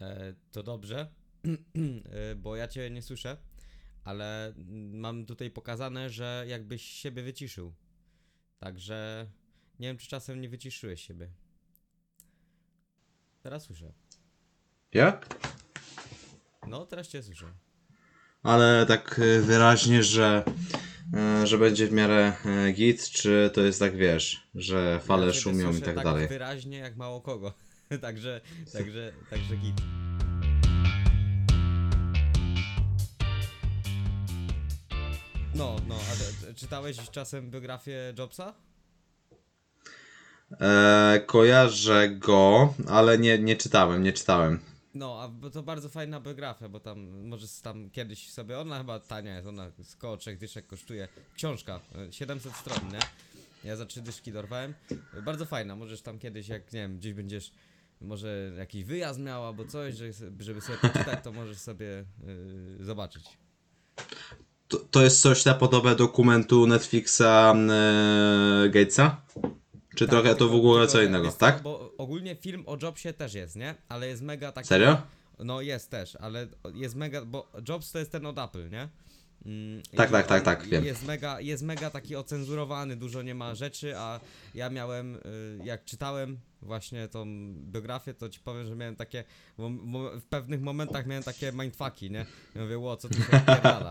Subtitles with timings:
[0.00, 1.06] E, to dobrze,
[1.44, 3.36] e, bo ja cię nie słyszę,
[4.04, 4.54] ale
[4.92, 7.74] mam tutaj pokazane, że jakbyś siebie wyciszył.
[8.58, 9.26] Także
[9.78, 11.30] nie wiem, czy czasem nie wyciszyłeś siebie.
[13.42, 13.92] Teraz słyszę.
[14.92, 15.36] Jak?
[16.68, 17.46] No, teraz cię słyszę.
[18.42, 20.44] Ale tak e, wyraźnie, że,
[21.44, 22.36] że będzie w miarę
[22.74, 26.28] git, czy to jest tak wiesz, że fale Ja szumią i słyszę tak dalej.
[26.28, 27.54] wyraźnie jak mało kogo.
[28.00, 28.40] także,
[28.72, 29.76] także, także git.
[35.54, 38.54] No, no, a t- czytałeś czasem biografię Jobsa?
[40.60, 44.58] E, kojarzę go, ale nie, nie czytałem, nie czytałem.
[44.94, 49.34] No, a to bardzo fajna biografia, bo tam możesz tam kiedyś sobie, ona chyba tania
[49.36, 51.08] jest, ona z koło trzech dyszek kosztuje.
[51.36, 52.98] Książka, e, 700 stron, nie?
[53.64, 54.74] Ja za trzy dyszki dorwałem.
[55.18, 57.52] E, Bardzo fajna, możesz tam kiedyś, jak nie wiem, gdzieś będziesz,
[58.00, 62.04] może jakiś wyjazd miał albo coś, że- żeby sobie poczytać, to możesz sobie
[62.80, 63.24] y, zobaczyć.
[64.68, 67.22] To, to jest coś na podobę dokumentu Netflixa
[67.70, 69.20] e, Gatesa?
[69.96, 71.62] Czy Tak, trochę to w ogóle co innego, tak?
[71.62, 73.74] Bo ogólnie film o Jobsie też jest, nie?
[73.88, 74.68] Ale jest mega taki...
[74.68, 75.02] Serio?
[75.38, 78.88] No jest też, ale jest mega, bo Jobs to jest ten od Apple, nie?
[79.48, 80.84] Mm, Tak, i tak, tak, tak, wiem.
[80.84, 84.20] Jest mega, jest mega taki ocenzurowany, dużo nie ma rzeczy, a
[84.54, 85.20] ja miałem, y,
[85.64, 89.24] jak czytałem właśnie tą biografię, to ci powiem, że miałem takie,
[89.58, 92.26] mo- mo- w pewnych momentach miałem takie mindfucki, nie?
[92.54, 93.20] Ja mówię, ło, co tu się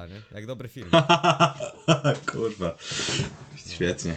[0.09, 0.21] nie?
[0.31, 0.89] Jak dobry film.
[2.31, 2.77] Kurwa.
[3.67, 4.15] Świetnie.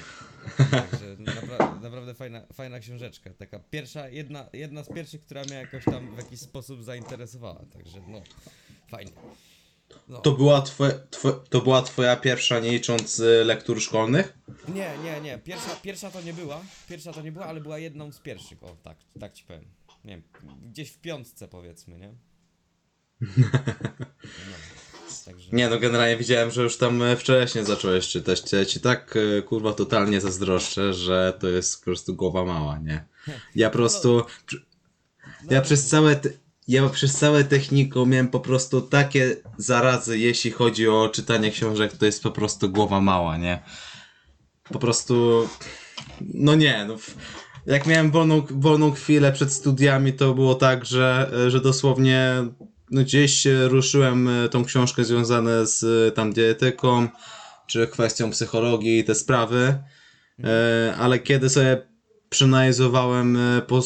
[0.71, 3.31] Także napra naprawdę fajna, fajna książeczka.
[3.39, 7.65] Taka pierwsza, jedna, jedna z pierwszych, która mnie jakoś tam w jakiś sposób zainteresowała.
[7.73, 8.23] Także no,
[8.91, 9.13] fajnie.
[10.09, 10.21] No.
[10.21, 10.93] To była, twoje,
[11.51, 14.39] to była twoja pierwsza, nie licząc e, lektur szkolnych?
[14.69, 15.39] Nie, nie, nie.
[15.39, 16.61] Pierwsza, pierwsza to nie była.
[16.89, 18.63] Pierwsza to nie była, ale była jedną z pierwszych.
[18.63, 19.65] O, tak, tak ci powiem.
[20.05, 20.23] Nie wiem,
[20.71, 22.15] gdzieś w piątce powiedzmy, nie?
[25.11, 25.49] No, także...
[25.53, 28.53] Nie no, generalnie widziałem, że już tam e, wcześniej zacząłeś czytać.
[28.53, 33.05] Ja ci tak, e, kurwa, totalnie zazdroszczę, że to jest po prostu głowa mała, nie?
[33.55, 34.25] Ja po prostu...
[34.47, 34.67] przy-
[35.45, 36.17] No, Ja przez całe...
[36.17, 36.31] Te,
[36.69, 42.07] ja przez całe techniką miałem po prostu takie zarazy, jeśli chodzi o czytanie książek, to
[42.07, 43.63] jest po prostu głowa mała, nie?
[44.73, 45.49] Po prostu...
[46.21, 46.97] No nie, no...
[47.67, 52.45] Jak miałem wolną, wolną chwilę przed studiami, to było tak, że, że dosłownie
[52.91, 57.09] no gdzieś ruszyłem e, tą książkę związane z e, tam dietetyką,
[57.67, 59.79] czy kwestią psychologii i te sprawy,
[60.45, 61.83] e, ale kiedy sobie
[62.29, 63.83] przeanalizowałem po,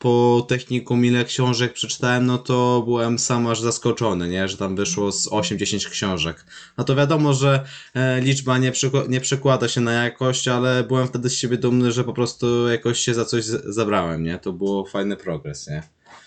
[0.00, 4.48] po technikum ile książek przeczytałem, no to byłem sam aż zaskoczony, nie?
[4.48, 6.44] że tam wyszło z 8-10 książek.
[6.78, 8.72] No to wiadomo, że e, liczba nie,
[9.08, 13.00] nie przekłada się na jakość, ale byłem wtedy z siebie dumny, że po prostu jakoś
[13.00, 14.38] się za coś zabrałem, nie?
[14.38, 15.82] To było fajny progres, nie?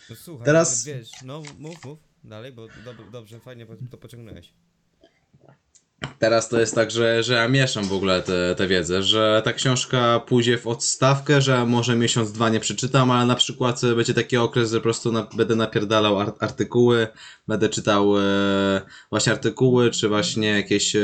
[0.09, 4.53] No, słuchaj, Teraz- wiesz, no mów, mów dalej, bo dob dobrze, fajnie to pociągnąłeś.
[6.19, 9.53] Teraz to jest tak, że, że ja mieszam w ogóle tę te, wiedzę, że ta
[9.53, 14.37] książka pójdzie w odstawkę, że może miesiąc, dwa nie przeczytam, ale na przykład będzie taki
[14.37, 17.07] okres, że po prostu na, będę napierdalał ar artykuły,
[17.47, 20.99] będę czytał e, właśnie artykuły, czy właśnie jakieś, e,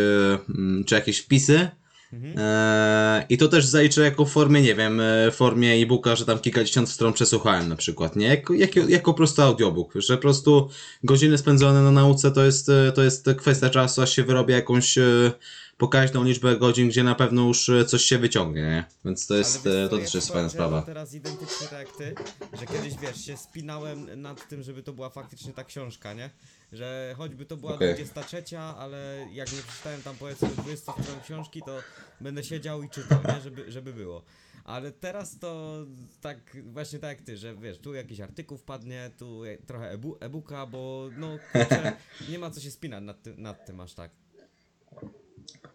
[0.86, 1.70] czy jakieś wpisy.
[2.14, 6.90] E, I to też zaliczę jako formie, nie wiem, e, formie e-booka, że tam kilkadziesiąt
[6.90, 8.28] stron przesłuchałem na przykład, nie?
[8.28, 10.70] Jako, jako, jako po prostu audiobook, że po prostu
[11.04, 14.98] godziny spędzone na nauce to jest, e, to jest kwestia czasu, aż się wyrobi jakąś
[14.98, 15.32] e,
[15.80, 18.84] pokaźną liczbę godzin, gdzie na pewno już e, coś się wyciągnie, nie?
[19.06, 20.82] Więc to jest, Ale wiesz e, co, to ja też jest powiem, fajna że sprawa.
[20.82, 22.16] teraz identycznie tak jak ty,
[22.60, 26.30] że kiedyś wiesz, się spinałem nad tym, żeby to była faktycznie ta książka, nie?
[26.72, 27.96] Że choćby to była Okej.
[27.96, 31.80] 23, ale jak nie przeczytałem tam powiedzmy 20 stron książki, to
[32.22, 33.42] będę siedział i czytał, nie?
[33.42, 34.24] Żeby, żeby było.
[34.64, 35.78] Ale teraz to
[36.22, 40.66] tak właśnie tak jak ty, że wiesz, tu jakiś artykuł wpadnie, tu trochę ebu- e-booka,
[40.66, 41.94] bo no kurczę,
[42.30, 44.12] nie ma co się spinać nad tym, nad tym aż tak.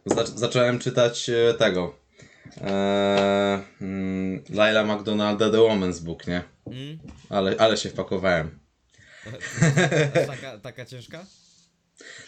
[0.07, 1.95] Zac- zacząłem czytać e, tego.
[2.61, 6.43] E, mm, Laila McDonalda The Woman's Book, nie?
[6.67, 6.99] Mm?
[7.29, 8.59] Ale, ale się wpakowałem.
[10.27, 11.27] Taka, taka ciężka?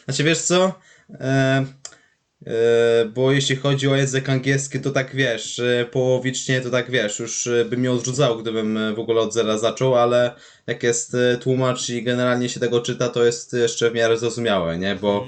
[0.05, 0.81] Znaczy wiesz co?
[1.11, 1.65] E, e,
[3.15, 7.47] bo jeśli chodzi o język angielski, to tak wiesz, e, połowicznie to tak wiesz, już
[7.47, 10.35] e, by mnie odrzucało, gdybym e, w ogóle od zera zaczął, ale
[10.67, 14.79] jak jest e, tłumacz i generalnie się tego czyta, to jest jeszcze w miarę zrozumiałe,
[14.79, 14.97] nie?
[14.97, 15.27] Bo,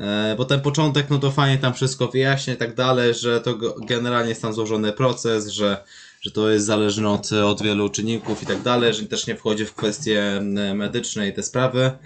[0.00, 3.58] e, bo ten początek, no to fajnie tam wszystko wyjaśnia i tak dalej, że to
[3.86, 5.84] generalnie jest tam złożony proces, że
[6.24, 9.64] że to jest zależne od, od wielu czynników i tak dalej, że też nie wchodzi
[9.64, 11.98] w kwestie e, medyczne i te sprawy e,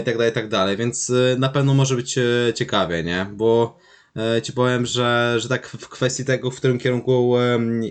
[0.00, 2.22] i tak dalej, i tak dalej, więc e, na pewno może być e,
[2.54, 3.26] ciekawie, nie?
[3.32, 3.78] Bo
[4.16, 7.34] e, ci powiem, że, że tak w kwestii tego, w którym kierunku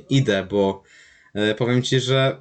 [0.09, 0.83] idę, bo
[1.33, 2.37] e, powiem ci, że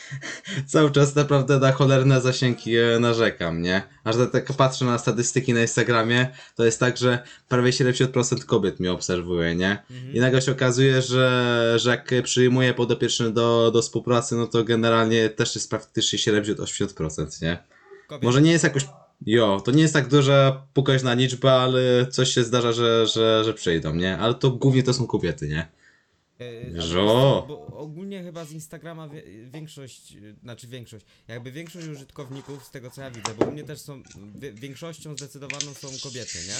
[0.66, 3.82] cały czas naprawdę na cholerne zasięgi e, narzekam, nie?
[4.04, 7.18] Aż tak- patrzę na statystyki na Instagramie, to jest tak, że
[7.48, 9.82] prawie 70% kobiet mnie obserwuje, nie?
[10.12, 15.28] I nagle się okazuje, że, że jak przyjmuję podopieczny do, do współpracy, no to generalnie
[15.28, 17.75] też jest praktycznie 70-80%, nie?
[18.22, 18.86] Może nie jest jakoś.
[19.26, 23.54] Jo, to nie jest tak duża pokaźna liczba, ale coś się zdarza, że, że, że
[23.54, 24.18] przyjdą, nie?
[24.18, 25.68] Ale to głównie to są kobiety, nie?
[26.74, 27.42] Żo.
[27.44, 32.90] a Bo ogólnie chyba z Instagrama wie, większość, znaczy większość, jakby większość użytkowników z tego
[32.90, 34.02] co ja widzę, bo u mnie też są,
[34.34, 36.54] wie, większością zdecydowaną są kobiety, nie?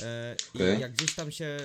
[0.00, 0.36] E.
[0.76, 1.56] I jak gdzieś tam się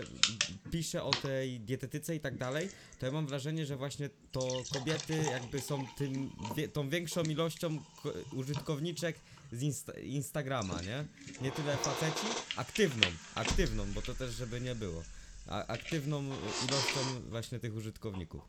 [0.71, 2.69] pisze o tej dietetyce i tak dalej,
[2.99, 6.31] to ja mam wrażenie, że właśnie to kobiety jakby są tym,
[6.73, 9.15] tą większą ilością ko- użytkowniczek
[9.51, 11.05] z Insta Instagrama, nie?
[11.41, 15.03] Nie tyle faceci, aktywną, aktywną, bo to też żeby nie było.
[15.47, 16.23] A, aktywną
[16.67, 16.99] ilością
[17.29, 18.41] właśnie tych użytkowników.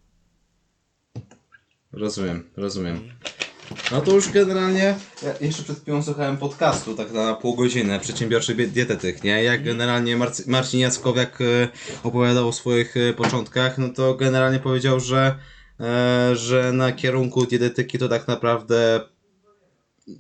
[1.93, 3.13] Rozumiem, rozumiem.
[3.93, 4.95] No to już generalnie.
[5.23, 9.45] Ja jeszcze przed chwilą słuchałem podcastu, tak na pół godziny, przedsiębiorczy dietetyk, nie?
[9.45, 11.69] Jak generalnie Marc- Marcin Jackowiak e,
[12.03, 15.39] opowiadał o swoich e, początkach, no to generalnie powiedział, że,
[15.81, 19.01] e, że na kierunku dietetyki to tak naprawdę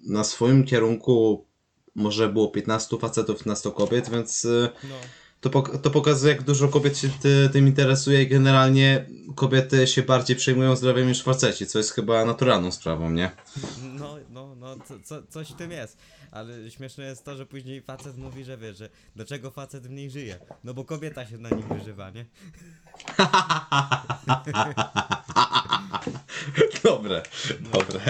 [0.06, 1.46] na swoim kierunku
[1.94, 4.46] może było 15 facetów na 100 kobiet, więc
[4.84, 4.94] No.
[5.40, 10.02] To, pok- to pokazuje, jak dużo kobiet się ty, tym interesuje i generalnie kobiety się
[10.02, 13.30] bardziej przejmują zdrowiem niż faceci, co jest chyba naturalną sprawą, nie?
[13.82, 15.98] No, no, no, co, co, coś w tym jest.
[16.30, 20.38] Ale śmieszne jest to, że później facet mówi, że wie, że dlaczego facet mniej żyje.
[20.64, 22.24] No bo kobieta się na nim wyżywa, nie?
[26.84, 27.22] Dobre,
[27.72, 28.00] dobre.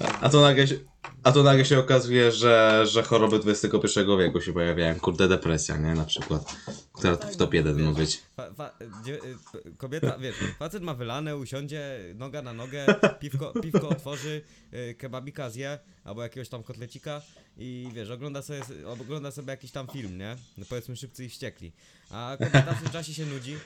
[0.00, 0.74] No, także- A to nagle się,
[1.22, 5.00] a to nagle się okazuje, że, że choroby XXI wieku się pojawiają.
[5.00, 5.94] Kurde, depresja, nie?
[5.94, 6.56] Na przykład.
[6.92, 8.22] Która w top 1 ma być.
[8.36, 8.72] Fa, fa,
[9.14, 12.86] y, kobieta, wiesz, facet ma wylane, usiądzie, noga na nogę,
[13.20, 14.42] piwko, piwko otworzy,
[14.74, 17.22] y, kebabika zje, albo jakiegoś tam kotlecika
[17.56, 20.36] i wiesz, ogląda sobie, ogląda sobie jakiś tam film, nie?
[20.58, 21.72] No powiedzmy szybcy i wściekli.
[22.10, 23.56] A kobieta w tym czasie się nudzi,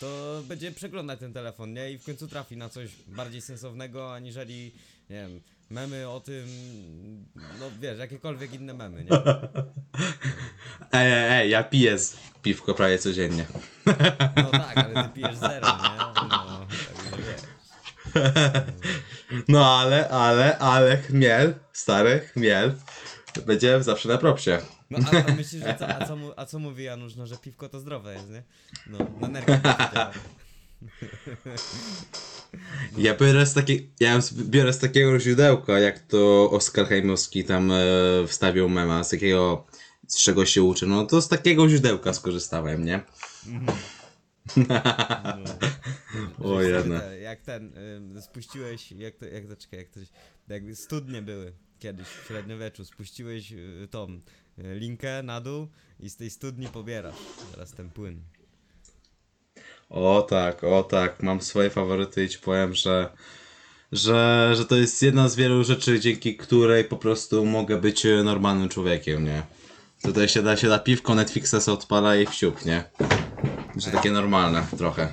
[0.00, 1.92] to będzie przeglądać ten telefon, nie?
[1.92, 4.72] I w końcu trafi na coś bardziej sensownego, aniżeli,
[5.10, 6.46] nie wiem, memy o tym,
[7.60, 9.10] no wiesz, jakiekolwiek inne memy, nie?
[10.92, 11.96] Ej, ej, ej, ja piję
[12.42, 13.46] piwko prawie codziennie.
[14.36, 15.98] No tak, ale ty pijesz zero, nie?
[16.28, 17.42] No, także wiesz.
[19.48, 22.74] No ale, ale, ale chmiel, stary chmiel,
[23.46, 24.58] będzie zawsze na propsie.
[24.90, 27.36] No a, a myślisz, że co, a, co mu, a co mówi Janusz, no że
[27.36, 28.42] piwko to zdrowe jest, nie?
[28.86, 28.98] No,
[29.28, 30.12] na działa.
[32.98, 37.76] Ja biorę z, takie, ja biorę z takiego źródełka, jak to Oskar Hajmowski tam e,
[38.26, 39.66] wstawił mema, z jakiego,
[40.06, 40.86] z czego się uczy.
[40.86, 43.00] No to z takiego źródełka skorzystałem, nie?
[43.46, 43.72] No.
[46.42, 47.72] O, te- Jak ten,
[48.16, 50.00] y, spuściłeś, jak to, jak to, czekaj, jak to,
[50.48, 54.08] jak studnie były kiedyś w średniowieczu, spuściłeś y, tą
[54.58, 55.68] y, linkę na dół
[56.00, 57.16] i z tej studni pobierasz
[57.50, 58.20] teraz ten płyn.
[59.90, 63.08] O tak, o tak, mam swoje faworyty i ci powiem, że,
[63.92, 68.68] że, że to jest jedna z wielu rzeczy, dzięki której po prostu mogę być normalnym
[68.68, 69.42] człowiekiem, nie?
[70.02, 72.84] Tutaj się da, się da piwko, Netflixa se odpala i wsiup, nie?
[73.76, 75.12] Że takie normalne trochę.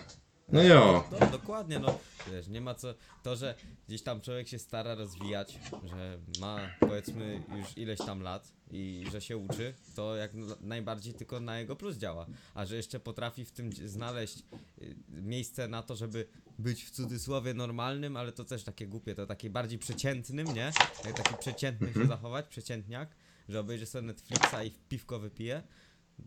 [0.50, 1.04] No jo.
[1.12, 2.00] No, dokładnie, no
[2.32, 2.94] wiesz, nie ma co,
[3.24, 3.56] to, że
[3.88, 9.22] gdzieś tam człowiek się stara rozwijać, że ma powiedzmy już ileś tam lat i że
[9.22, 13.52] się uczy, to jak najbardziej tylko na jego plus działa, a że jeszcze potrafi w
[13.52, 14.44] tym znaleźć
[14.82, 16.28] y, miejsce na to, żeby
[16.60, 20.72] być w cudzysłowie normalnym, ale to też takie głupie, to takie bardziej przeciętnym, nie?
[21.06, 23.16] Jak taki przeciętny się zachować, przeciętniak,
[23.50, 25.64] że obejrzy sobie Netflixa i piwko wypije,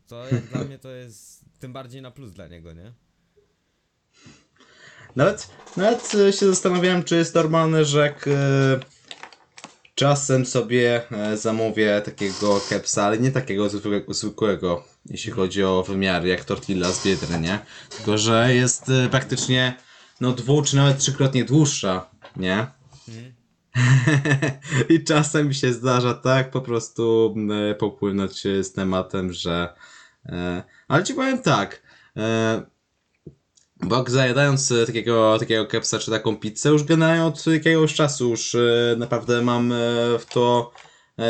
[0.07, 2.93] to jak dla mnie to jest tym bardziej na plus dla niego, nie?
[5.19, 8.31] Nawet, nawet e, się zastanawiałem, czy jest normalne, że jak e,
[9.95, 16.29] czasem sobie e, zamówię takiego kepsa, ale nie takiego zwykłego, zwykłego, jeśli chodzi o wymiary,
[16.29, 17.59] jak tortilla z biedry, nie?
[17.97, 19.75] Tylko, że jest praktycznie
[20.21, 22.67] no dwu czy nawet trzykrotnie dłuższa, nie?
[24.95, 27.35] I czasem się zdarza tak po prostu
[27.79, 29.75] popłynąć z tematem, że.
[30.89, 31.83] Ale ci powiem tak.
[33.83, 38.55] Bo zajadając e, takiego, takiego kepsa czy taką pizzę, już generalnie od jakiegoś czasu już
[38.55, 39.77] e, naprawdę mam e,
[40.19, 40.73] w to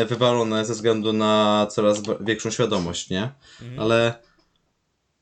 [0.08, 3.30] wywalone ze względu na coraz większą świadomość, nie?
[3.78, 4.22] Ale,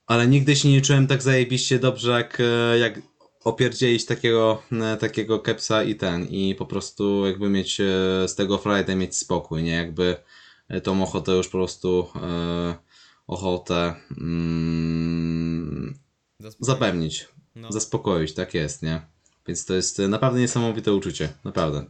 [0.07, 2.43] ale nigdy się nie czułem tak zajebiście dobrze, jak,
[2.81, 3.01] jak
[3.45, 4.63] opierdzielić takiego,
[5.01, 7.77] takiego kepsa i ten, i po prostu jakby mieć
[8.27, 9.73] z tego frajdę, mieć spokój, nie?
[9.73, 10.17] Jakby
[10.83, 12.09] tą ochotę już po prostu
[13.27, 15.46] ochotę mm,
[16.41, 16.67] Zaspokoić.
[16.67, 17.73] zapewnić, No.
[17.73, 19.07] zaspokoić, tak jest, nie?
[19.47, 21.87] Więc to jest e, naprawdę niesamowite uczucie, naprawdę.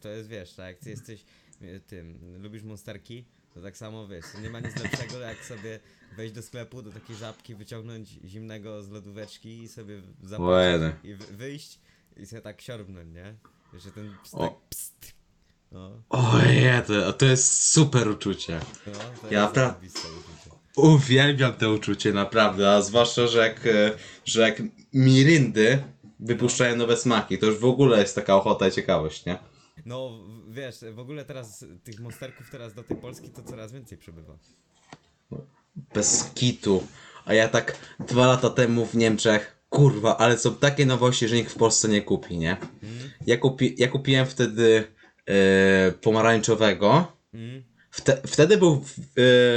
[0.00, 1.24] To jest, wiesz, tak jak ty jesteś
[1.60, 3.24] e, tym, lubisz monsterki,
[3.54, 5.80] to tak samo wiesz, nie ma nic lepszego jak sobie
[6.16, 11.36] wejść do sklepu, do takiej żabki, wyciągnąć zimnego z lodóweczki i sobie zapłacić i wy-
[11.36, 11.78] wyjść
[12.16, 13.34] i sobie tak siorbnąć, nie?
[13.80, 14.38] Że ten pst, O.
[14.48, 15.12] tak pst.
[15.72, 18.60] No, Ojej, to, to jest super uczucie.
[18.86, 20.61] no, to Ja jest pra- uczucie.
[20.76, 23.90] Uwielbiam to uczucie, naprawdę, a zwłaszcza, że jak, e,
[24.24, 24.62] że jak
[24.92, 25.82] Mirindy
[26.20, 29.38] wypuszczają nowe smaki, to już w ogóle jest taka ochota i ciekawość, nie?
[29.86, 34.36] No, wiesz, w ogóle teraz tych monsterków teraz do tej Polski to coraz więcej przybywa.
[35.94, 36.86] Bez kitu.
[37.24, 41.52] A ja tak dwa lata temu w Niemczech, kurwa, ale są takie nowości, że nikt
[41.52, 42.56] w Polsce nie kupi, nie?
[43.26, 44.84] Ja, kupi, ja kupiłem wtedy
[45.26, 47.12] e, pomarańczowego.
[47.34, 47.71] Mm?
[47.92, 48.84] Wte, wtedy był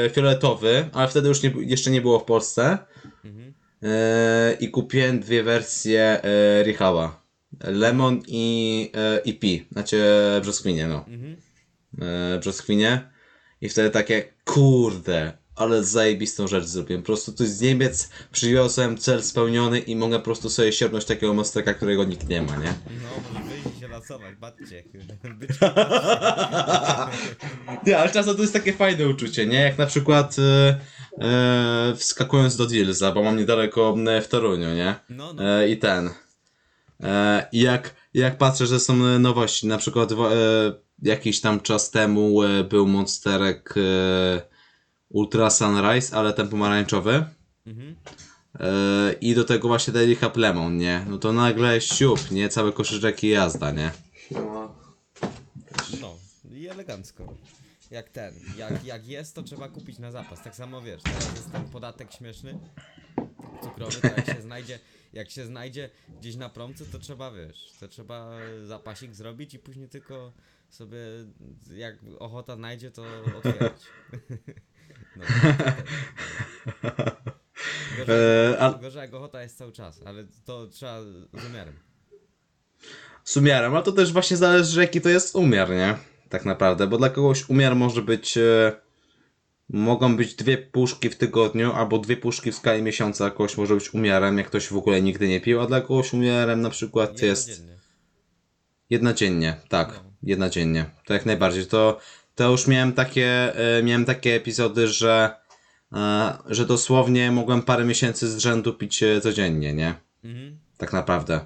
[0.06, 2.77] e, fioletowy, ale wtedy już nie, jeszcze nie było w Polsce.
[3.25, 3.54] Mhm.
[3.84, 6.22] E, I kupiłem dwie wersje
[6.63, 7.25] Richała.
[7.63, 9.68] Lemon i, e, i Pi.
[9.72, 10.04] Znaczy
[10.42, 11.06] brzoskwinie, no.
[11.08, 11.36] Mhm.
[12.01, 13.10] E, brzoskwinie.
[13.62, 17.01] I wtedy takie, kurde, ale zajebistą rzecz zrobiłem.
[17.01, 21.34] Po prostu tu z Niemiec przywiozłem cel spełniony i mogę po prostu sobie sięgnąć takiego
[21.34, 22.74] monsterka, którego nikt nie ma, nie?
[23.04, 23.85] No, wyjść
[24.40, 24.84] patrzcie.
[25.40, 25.50] Być
[27.88, 29.60] Nie, ale czasem to jest takie fajne uczucie, nie?
[29.60, 30.80] Jak na przykład e,
[31.22, 34.96] e, wskakując do Dilsa, bo mam niedaleko e, w Toruniu, nie?
[35.10, 35.62] No, no.
[35.62, 36.10] E, I ten.
[37.04, 40.16] E, I jak, jak patrzę, że są e, nowości, na przykład e,
[41.02, 44.42] jakiś tam czas temu e, był monsterek e,
[45.10, 47.25] Ultra Sunrise, ale ten pomarańczowy.
[47.68, 47.96] Mhm.
[48.60, 51.06] E, I do tego właśnie dali Hub Lemon, nie?
[51.10, 52.50] No to nagle siup, nie?
[52.50, 53.92] Całe koszyczek i jazda, nie?
[56.02, 56.18] No,
[56.52, 57.34] i elegancko.
[57.92, 60.44] Jak ten, jak, jak jest, to trzeba kupić na zapas.
[60.44, 62.60] Tak samo wiesz, teraz jest ten podatek śmieszny,
[63.64, 64.80] cukrowy, to jak się znajdzie,
[65.14, 68.32] jak się znajdzie gdzieś na promce, to trzeba, wiesz, to trzeba
[68.66, 70.32] zapasik zrobić i później tylko
[70.70, 70.98] sobie,
[71.76, 73.04] jak ochota znajdzie, to
[73.38, 73.82] otwierać.
[75.16, 75.24] No,
[77.98, 78.16] gorzej,
[78.54, 81.74] E, a- gorzej ochota jest cały czas, ale to trzeba z umiarem.
[83.24, 85.98] z umiarem, ale to też właśnie zależy jaki to jest umiar, nie?
[86.30, 88.38] Tak naprawdę, bo dla kogoś umiar może być...
[88.38, 88.72] E,
[89.70, 93.94] mogą być dwie puszki w tygodniu, albo dwie puszki w skali miesiąca, kogoś może być
[93.94, 97.48] umiarem, jak ktoś w ogóle nigdy nie pił, a dla kogoś umiarem na przykład jest...
[97.48, 97.75] Jednodziennie.
[98.90, 100.12] Jedna dziennie, tak, No.
[100.24, 102.00] jedna dziennie, to jak najbardziej, to,
[102.36, 105.36] to już miałem takie, e, miałem takie epizody, że,
[106.50, 109.96] że dosłownie mogłem parę miesięcy z rzędu pić e, codziennie, nie?
[110.24, 110.58] Mhm.
[110.77, 111.46] tak naprawdę.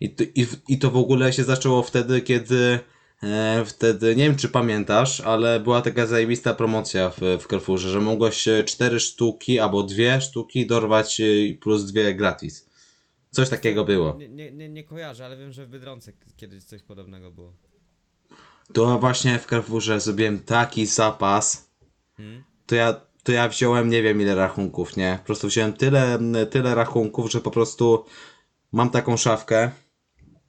[0.00, 2.78] I, to- i, w- I to w ogóle się zaczęło wtedy, kiedy
[3.22, 8.00] e, wtedy, nie wiem czy pamiętasz, ale była taka zajebista promocja w, w Carrefourze, że
[8.00, 11.24] mogłeś e, cztery sztuki albo dwie sztuki dorwać e,
[11.60, 12.70] plus dwie gratis.
[13.30, 14.16] Coś takiego było.
[14.28, 17.52] Nie, nie, nie, kojarzę, ale wiem, że w Biedronce kiedyś coś podobnego było.
[18.72, 21.70] To właśnie w Carrefourze zrobiłem taki zapas,
[22.16, 22.44] Hmm?
[22.66, 25.18] to ja, to ja wziąłem nie wiem ile rachunków, nie?
[25.20, 26.18] Po prostu wziąłem tyle,
[26.50, 28.04] tyle rachunków, że po prostu
[28.72, 29.70] mam taką szafkę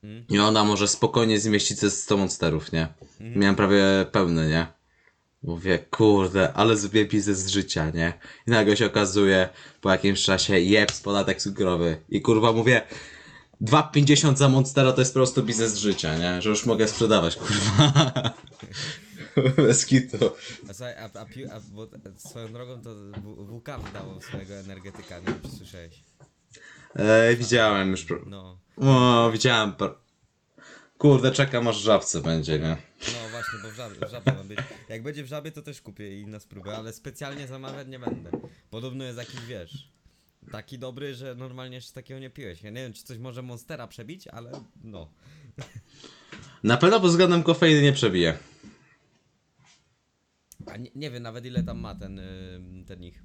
[0.03, 0.23] Mm.
[0.29, 2.87] i ona może spokojnie zmieścić ze 100 monsterów, nie?
[3.19, 4.67] Miałem prawie pełny, nie?
[5.43, 8.13] Mówię, kurde, ale zrobię biznes z życia, nie?
[8.47, 9.49] I nagle się okazuje
[9.81, 11.97] po jakimś czasie, jeps, podatek cukrowy.
[12.09, 12.81] I kurwa mówię,
[13.61, 16.41] 2,50 za monstera to jest po prostu biznes z życia, nie?
[16.41, 17.93] Że już mogę sprzedawać, kurwa.
[19.57, 20.17] Bez kitu.
[20.69, 22.89] A, słuchaj, a, a, a bo swoją drogą to
[23.59, 25.99] WK wydało swojego energetyka, nie wiem czy słyszałeś.
[26.95, 28.05] E, widziałem już.
[28.25, 29.73] No, O, widziałem.
[29.73, 29.95] par-
[30.97, 32.77] Kurde, czekam aż żabce będzie, nie?
[32.99, 34.59] no właśnie, bo w żabie, w żabie ma być.
[34.89, 38.31] Jak będzie w żabie, to też kupię i na spróbę, ale specjalnie zamawiać nie będę.
[38.69, 39.89] Podobno jest jakiś, wiesz,
[40.51, 42.61] taki dobry, że normalnie jeszcze takiego nie piłeś.
[42.63, 44.51] Ja nie wiem, czy coś może Monstera przebić, ale
[44.83, 45.07] no.
[46.63, 48.37] Na pewno pod względem kofeiny nie przebije.
[50.65, 53.23] A nie, nie wiem nawet ile tam ma ten, y, ten ich.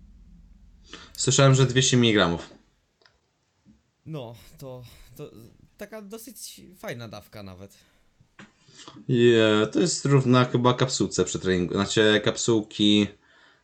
[1.12, 2.38] Słyszałem, że 200 mg.
[4.06, 4.82] No, to,
[5.16, 5.30] to
[5.76, 7.78] taka dosyć fajna dawka nawet.
[9.08, 11.74] Yeah, to jest równa chyba kapsułce przy treningu.
[11.74, 13.06] Znaczy kapsułki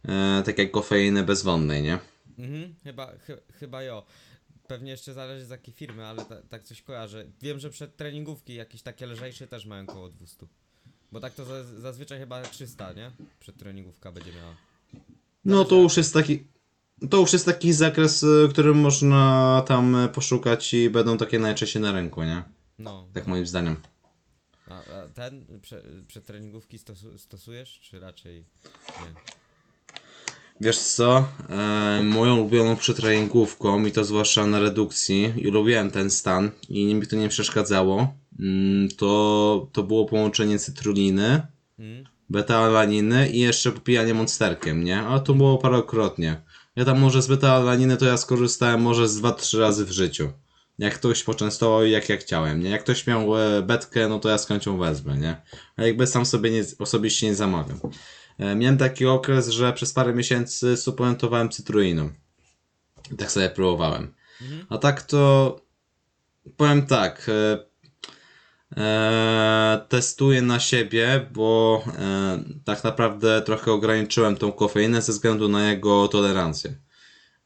[0.08, 1.98] e, tak jak kofeiny bezwonnej, nie?
[2.38, 4.04] Mhm, chyba, chy, chyba jo.
[4.66, 7.24] Pewnie jeszcze zależy z jakiej firmy, ale ta, tak coś kojarzę.
[7.42, 10.46] Wiem, że przed treningówki jakieś takie lżejsze też mają około 200.
[11.12, 13.10] Bo tak to za, zazwyczaj chyba 300, nie?
[13.40, 14.54] Przed treningówka będzie miała.
[15.44, 16.46] No to już jest taki.
[17.10, 21.92] To już jest taki zakres, e, który można tam poszukać i będą takie najczęściej na
[21.92, 22.42] rynku, nie?
[22.78, 23.08] No.
[23.12, 23.76] Tak moim zdaniem.
[24.68, 28.44] A, a ten prze, przed treningówki stosu, stosujesz, czy raczej
[29.00, 29.41] nie?
[30.62, 36.50] Wiesz co, e, moją ulubioną przetreningówką i to zwłaszcza na redukcji i lubiłem ten stan
[36.68, 41.46] i mi to nie przeszkadzało, mm, to, to było połączenie cytruliny,
[41.78, 42.04] Mm.
[42.30, 45.00] beta-alaniny i jeszcze popijanie monsterkiem, nie?
[45.00, 46.42] Ale to było parokrotnie.
[46.76, 50.32] Ja tam może z beta-alaniny to ja skorzystałem może z 2-3 razy w życiu.
[50.78, 52.70] Jak ktoś poczęstował i jak ja chciałem, nie?
[52.70, 55.36] Jak ktoś miał e, betkę, no to ja z chęcią wezmę, nie?
[55.76, 57.78] A jakby sam sobie nie, osobiście nie zamawiam.
[58.38, 62.10] E, miałem taki okres, że przez parę miesięcy suplementowałem cytruiną.
[63.12, 64.14] I tak sobie próbowałem.
[64.42, 64.66] Mhm.
[64.68, 65.60] A tak to
[66.56, 67.26] powiem tak.
[67.28, 67.58] E,
[68.76, 75.70] e, testuję na siebie, bo e, tak naprawdę trochę ograniczyłem tą kofeinę ze względu na
[75.70, 76.74] jego tolerancję.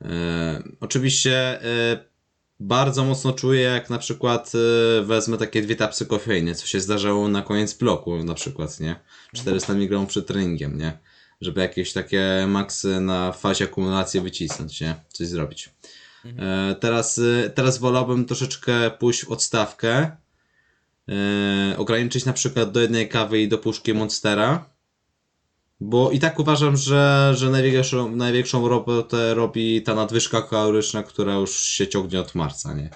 [0.05, 2.15] E, oczywiście e,
[2.60, 7.28] bardzo mocno czuję, jak na przykład e, wezmę takie dwie tapsy kofeiny, co się zdarzało
[7.28, 8.96] na koniec bloku, na przykład, nie?
[9.34, 10.98] 400 mg przed treningiem, nie?
[11.40, 14.94] Żeby jakieś takie maksy na fazie akumulacji wycisnąć, nie?
[15.08, 15.70] Coś zrobić.
[16.38, 20.10] E, teraz, e, teraz wolałbym troszeczkę pójść w odstawkę,
[21.08, 24.75] e, ograniczyć na przykład do jednej kawy i do puszki Monstera,
[25.80, 31.61] bo i tak uważam, że, że największą, największą robotę robi ta nadwyżka kaloryczna, która już
[31.61, 32.90] się ciągnie od marca, nie?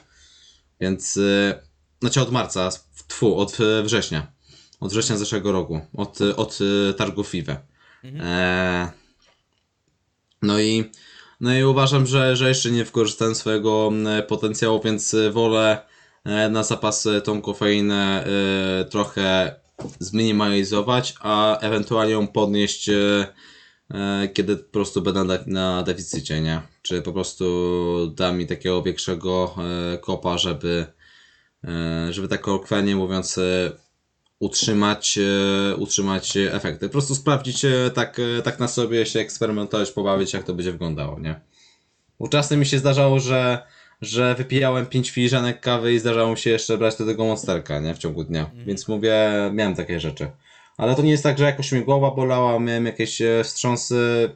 [0.81, 1.63] Więc, e,
[2.01, 2.71] znaczy od marca,
[3.09, 4.33] tfu, od e, września.
[4.81, 5.81] Od września zeszłego roku.
[5.95, 6.59] Od, e, od
[6.91, 7.57] e, targów FIWE.
[8.05, 8.91] E,
[10.43, 10.91] no i,
[11.41, 13.93] no i uważam, że, że jeszcze nie wykorzystałem swojego
[14.29, 15.87] potencjału, więc wolę
[16.25, 18.25] e, na zapas tą kofeinę
[18.91, 19.60] trochę
[19.99, 23.27] zminimalizować, a ewentualnie ją podnieść, e,
[23.91, 26.63] e, kiedy po prostu będę na, deficycie, nie?
[26.83, 27.45] Czy po prostu
[28.15, 29.55] da mi takiego większego
[29.95, 30.87] e, kopa, żeby,
[32.11, 33.41] żeby tak kolokwialnie mówiąc,
[34.39, 35.19] utrzymać,
[35.77, 36.87] utrzymać efekty.
[36.87, 41.41] Po prostu sprawdzić tak, tak na sobie, się eksperymentować, pobawić, jak to będzie wyglądało, nie?
[42.31, 43.63] Czasem mi się zdarzało, że,
[44.01, 47.95] że wypijałem 5 filiżanek kawy i zdarzało mi się jeszcze brać do tego monsterka, nie?
[47.95, 48.51] W ciągu dnia.
[48.67, 50.31] Więc mówię, miałem takie rzeczy.
[50.77, 54.31] Ale to nie jest tak, że jakoś mi głowa bolała, miałem jakieś e, wstrząsy,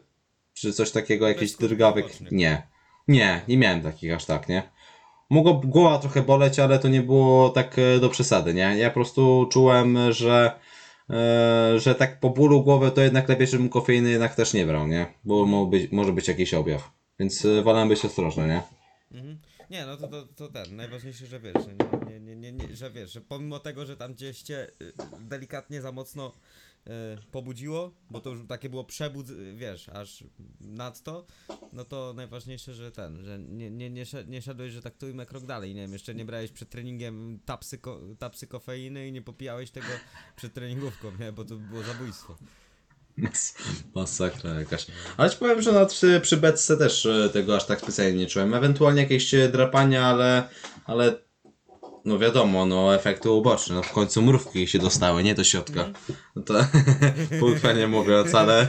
[0.54, 2.06] czy coś takiego, skutków drgawek.
[2.30, 2.62] Nie.
[3.08, 4.62] Nie, nie miałem takich aż tak, nie?
[5.30, 8.78] Mogła głowa trochę boleć, ale to nie było tak e, do przesady, nie?
[8.78, 10.52] Ja po prostu czułem, że,
[11.10, 14.86] e, że tak po bólu głowy to jednak lepiej, żebym kofeiny jednak też nie brał,
[14.86, 15.06] nie?
[15.24, 16.90] Bo być, może być jakiś objaw.
[17.20, 18.62] Więc wolałem być ostrożny, nie?
[19.18, 19.38] Mhm.
[19.70, 21.54] Nie, no to, to, to ten, najważniejsze, że wiesz,
[22.08, 25.82] nie, nie, nie, nie, że wiesz, że pomimo tego, że tam gdzieś cię y, delikatnie
[25.82, 26.32] za mocno
[26.86, 26.90] y,
[27.30, 30.24] pobudziło, bo to już takie było przebud, y, wiesz, aż
[30.60, 31.26] nadto,
[31.72, 35.26] no to najważniejsze, że ten, że nie, nie, nie, szed, nie szedłeś, że tak tujmy
[35.26, 39.22] krok dalej, nie wiem, jeszcze nie brałeś przed treningiem tapsy, ko, tapsy kofeiny i nie
[39.22, 39.88] popijałeś tego
[40.36, 42.36] przed treningówką, nie, bo to by było zabójstwo.
[43.18, 43.54] Mas-
[43.94, 44.86] Masakra jakaś.
[45.16, 48.26] Ale ci powiem, że nawet przy, przy beczce też e, tego aż tak specjalnie nie
[48.26, 48.54] czułem.
[48.54, 50.48] Ewentualnie jakieś e, drapania, ale,
[50.86, 51.24] ale
[52.04, 53.74] no wiadomo, no efekty uboczne.
[53.74, 55.90] No w końcu mrówki się dostały, nie do środka.
[56.36, 56.54] No to
[57.76, 58.68] nie mówiąc, ale,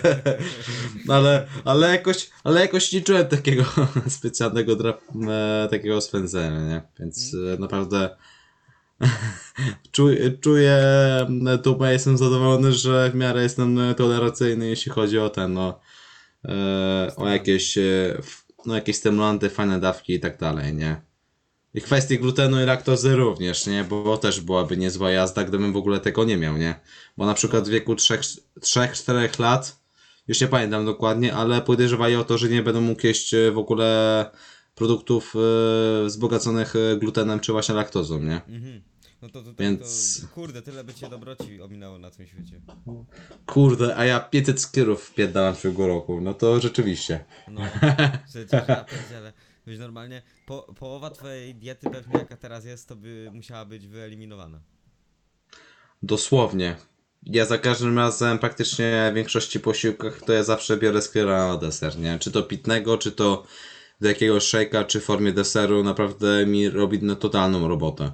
[1.08, 3.64] ale, ale jakoś, ale jakoś nie czułem takiego
[4.08, 6.82] specjalnego drap, e, takiego spędzenia, nie?
[7.00, 8.10] Więc e, naprawdę
[9.92, 10.80] czuję, czuję
[11.64, 15.80] dupę, jestem zadowolony, że w miarę jestem e, tolerancyjny, jeśli chodzi o ten, no,
[16.46, 18.22] e, o jakieś, e,
[18.66, 21.02] no, jakieś stymulanty, fajne dawki i tak dalej, nie?
[21.74, 23.84] I kwestii glutenu i laktozy również, nie?
[23.84, 26.80] Bo też byłaby niezła jazda, gdybym w ogóle tego nie miał, nie?
[27.18, 29.80] Bo na przykład w wieku 3-4 lat,
[30.28, 34.26] już nie pamiętam dokładnie, ale podejrzewali o to, że nie będę mógł jeść w ogóle
[34.76, 38.42] produktów e, wzbogaconych e, glutenem czy właśnie laktozą, nie?
[38.48, 38.82] Mhm.
[39.22, 42.62] No to, to, to, Więc- to, kurde, tyle by cię dobroci ominęło na tym świecie.
[43.46, 47.26] Kurde, a ja 500 skierów wpierdalam w ciągu roku, no to rzeczywiście.
[47.48, 47.62] No,
[48.92, 49.34] pierdzielę.
[49.68, 54.60] Wiesz, normalnie po, połowa twojej diety pewnie jaka teraz jest, to by musiała być wyeliminowana.
[56.04, 56.76] Dosłownie.
[57.24, 62.00] Ja za każdym razem praktycznie w większości posiłkach to ja zawsze biorę sklera na deser,
[62.00, 62.20] nie?
[62.20, 63.46] Czy to pitnego, czy to
[64.02, 68.12] do jakiegoś szejka, czy w formie deseru, naprawdę mi robi no, totalną robotę.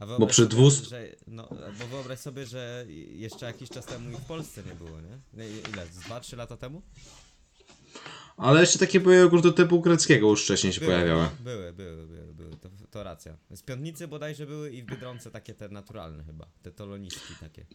[0.00, 4.14] Wyobraź przy sobie, 200 Że, no, bo wyobraź sobie, że jeszcze jakiś czas temu i
[4.14, 5.46] w Polsce nie było, nie?
[5.46, 5.86] Ile?
[5.86, 6.82] Z 2-3 lata temu?
[8.36, 11.22] Ale jeszcze takie były jogurty typu greckiego już wcześniej się pojawiały.
[11.22, 12.50] no, były, były, były, były.
[12.56, 13.36] To, to racja.
[13.50, 16.46] Z Piątnicy bodajże były i w Biedronce takie te naturalne chyba.
[16.62, 17.66] Te toloniski takie.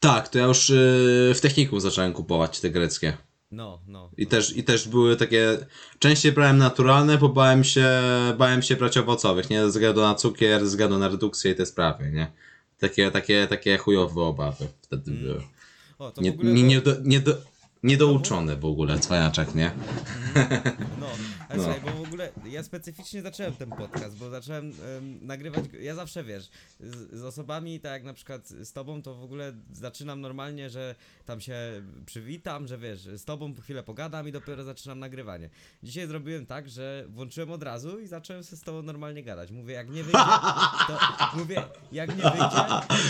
[0.00, 3.16] Tak, to ja już yy, w techniku zacząłem kupować te greckie.
[3.52, 4.10] No, no.
[4.16, 5.58] I też, I też były takie.
[5.98, 7.88] Częściej brałem naturalne, bo bałem się,
[8.38, 11.66] bałem się brać owocowych, nie ze względu na cukier, ze względu na redukcję i te
[11.66, 12.32] sprawy, nie?
[12.78, 15.42] Takie, takie, takie chujowe obawy wtedy były.
[15.98, 16.52] O, to Nie, w ogóle...
[16.52, 17.36] nie, nie, do, nie, do,
[17.82, 19.70] niedouczony w ogóle cwaniaczek, nie?
[21.00, 21.06] No,
[21.52, 21.62] a No.
[21.62, 25.94] słuchaj, bo w ogóle ja specyficznie zacząłem ten podcast, bo zacząłem em, nagrywać, go- ja
[25.94, 30.20] zawsze wiesz, z, z osobami, tak jak na przykład z tobą, to w ogóle zaczynam
[30.20, 30.94] normalnie, że
[31.26, 31.54] tam się
[32.06, 35.50] przywitam, że wiesz, z tobą chwilę pogadam i dopiero zaczynam nagrywanie.
[35.82, 39.50] Dzisiaj zrobiłem tak, że włączyłem od razu i zacząłem się z tobą normalnie gadać.
[39.50, 40.18] Mówię, jak nie wyjdzie,
[40.86, 40.98] to
[41.36, 41.62] mówię,
[41.92, 42.56] jak nie wyjdzie,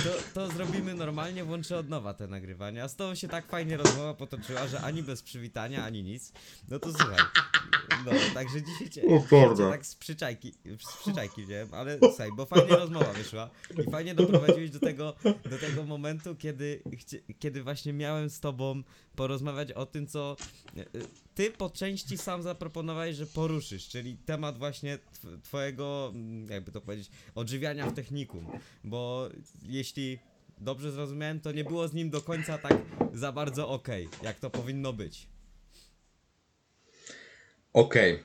[0.04, 2.84] to, to zrobimy normalnie, włączę od nowa te nagrywania.
[2.84, 6.32] A z tobą się tak fajnie rozmowa potoczyła, że ani bez przywitania, ani nic.
[6.68, 7.18] No to słuchaj.
[8.06, 9.02] No, także dzisiaj cię,
[9.50, 13.50] O cię tak z przyczajki, z przyczajki wziąłem, ale słuchaj, bo fajnie rozmowa wyszła
[13.86, 15.14] i fajnie doprowadziłeś do tego,
[15.50, 16.82] do tego momentu, kiedy,
[17.38, 18.82] kiedy właśnie miałem z tobą
[19.16, 20.36] porozmawiać o tym, co
[20.76, 20.84] e,
[21.34, 26.80] ty po części sam zaproponowałeś, że poruszysz, czyli temat właśnie tw- twojego, mm, jakby to
[26.80, 28.46] powiedzieć, odżywiania w technikum,
[28.84, 29.28] bo
[29.62, 30.18] jeśli
[30.58, 32.78] dobrze zrozumiałem, to nie było z nim do końca tak
[33.14, 35.31] za bardzo okej, jak to powinno być.
[37.72, 38.24] Okej.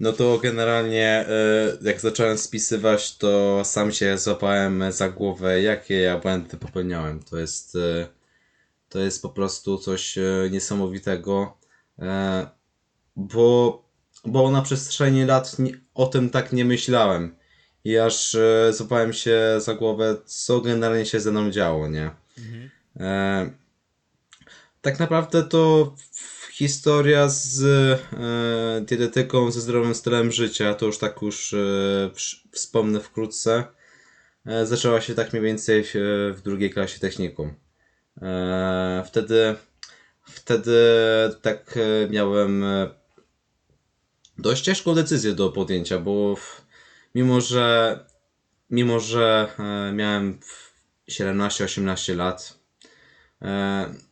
[0.00, 1.26] No to generalnie e,
[1.82, 7.22] jak zacząłem spisywać, to sam się złapałem za głowę, jakie ja błędy popełniałem.
[7.22, 8.06] To jest, e,
[8.88, 11.56] to jest po prostu coś e, niesamowitego,
[13.16, 13.82] bo,
[14.24, 17.36] bo na przestrzeni lat nie, o tym tak nie myślałem.
[17.84, 18.36] I aż
[18.70, 22.10] złapałem się za głowę, co generalnie się ze mną działo, nie?
[23.00, 23.50] E,
[24.80, 31.22] tak naprawdę to w- historia z e, dietetyką, ze zdrowym stylem życia, to już tak
[31.22, 32.10] już e,
[32.52, 33.64] wspomnę wkrótce,
[34.46, 35.92] e, zaczęła się tak mniej więcej w,
[36.36, 37.54] w drugiej klasie technikum.
[38.22, 39.54] E, wtedy,
[40.22, 40.76] wtedy
[41.42, 42.90] tak e, miałem e,
[44.38, 46.62] dość ciężką decyzję do podjęcia, bo w,
[47.14, 47.98] mimo, że
[48.70, 50.40] mimo, że e, miałem
[51.10, 52.58] 17-18 lat,
[53.42, 54.09] e,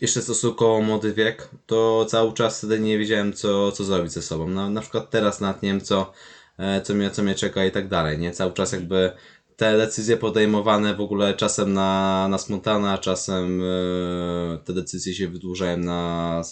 [0.00, 4.48] jeszcze stosunkowo młody wiek, to cały czas wtedy nie wiedziałem, co, co zrobić ze sobą.
[4.48, 6.12] No, na przykład teraz nad nie wiem, co,
[6.58, 8.32] e, co, mnie, co mnie czeka i tak dalej, nie?
[8.32, 9.12] Cały czas jakby
[9.56, 15.76] te decyzje podejmowane w ogóle czasem na, na spontana, czasem e, te decyzje się wydłużają
[15.76, 16.42] na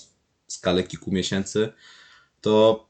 [0.47, 1.73] skalę kilku miesięcy,
[2.41, 2.87] to,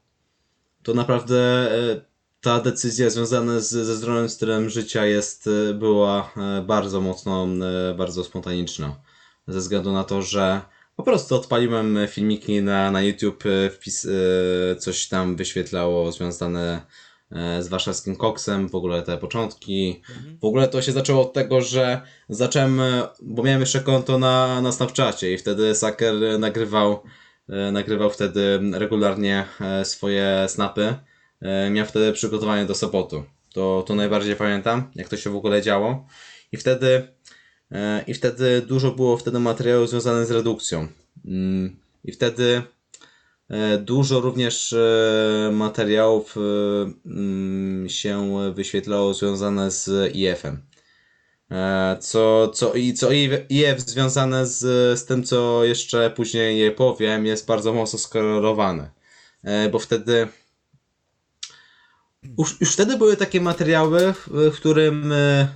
[0.83, 1.37] to naprawdę
[1.71, 2.01] e,
[2.41, 6.33] ta decyzja związana z, ze zdrowym stylem życia jest, była
[6.67, 7.47] bardzo mocno,
[7.97, 8.95] bardzo spontaniczna
[9.47, 10.61] ze względu na to, że
[10.97, 16.81] po prostu odpaliłem filmiki na, na YouTube, e, wpis, e, coś tam wyświetlało związane
[17.31, 20.01] e, z warszawskim koksem, w ogóle te początki.
[20.41, 22.81] W ogóle to się zaczęło od tego, że zacząłem,
[23.21, 27.03] bo miałem jeszcze konto na, na Snapchacie i wtedy Saker nagrywał,
[27.71, 29.45] nagrywał wtedy regularnie
[29.83, 30.95] swoje snapy.
[31.71, 33.23] Miał wtedy przygotowanie do Sopotu.
[33.53, 36.05] To, to najbardziej pamiętam, jak to się w ogóle działo.
[36.51, 37.16] I wtedy
[38.07, 40.87] I wtedy dużo było wtedy materiałów związanych z redukcją.
[41.25, 42.61] Mm, I wtedy
[43.49, 46.41] e, dużo również e, materiałów e,
[47.05, 50.61] mm, się wyświetlało związane z IF-em.
[51.51, 53.11] E, Co, co, i co
[53.49, 54.59] IF związane z,
[54.99, 58.91] z tym, co jeszcze później powiem, jest bardzo mocno skorelowane.
[59.43, 60.27] E, Bo wtedy
[62.37, 65.47] już, już wtedy były takie materiały, w, którym e, e,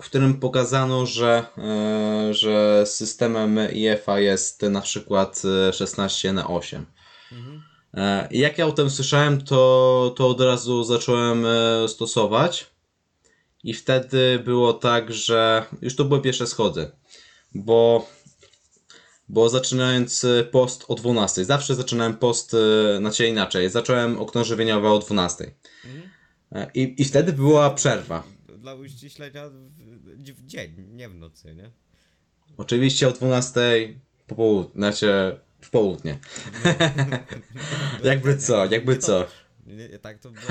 [0.00, 6.86] w którym pokazano, że, e, że systemem IFA jest na przykład e, 16 na 8.
[7.94, 12.66] E, i Jak ja o tym słyszałem, to, to od razu zacząłem e, stosować.
[13.64, 16.90] I wtedy było tak, że już to były pierwsze schody,
[17.54, 18.08] bo,
[19.28, 24.90] bo zaczynając e, post o 12, zawsze zaczynałem post, e, znaczy inaczej, zacząłem okno żywieniowe
[24.90, 25.44] o 12.
[25.44, 25.88] E,
[26.74, 28.22] I, I wtedy była przerwa.
[28.58, 31.70] Dla uściślenia w, w dzień, nie w nocy, nie?
[32.56, 33.60] Oczywiście o 12
[34.26, 36.18] po południu, znaczy w południe.
[38.04, 39.26] Jakby co, jakby co.
[39.66, 40.46] Nie, tak to było.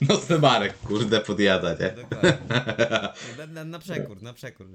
[0.08, 1.90] Nocny Marek, kurde, podjada, nie?
[1.90, 2.38] Dokładnie.
[3.38, 4.66] Na, na, na przekór, na przekór.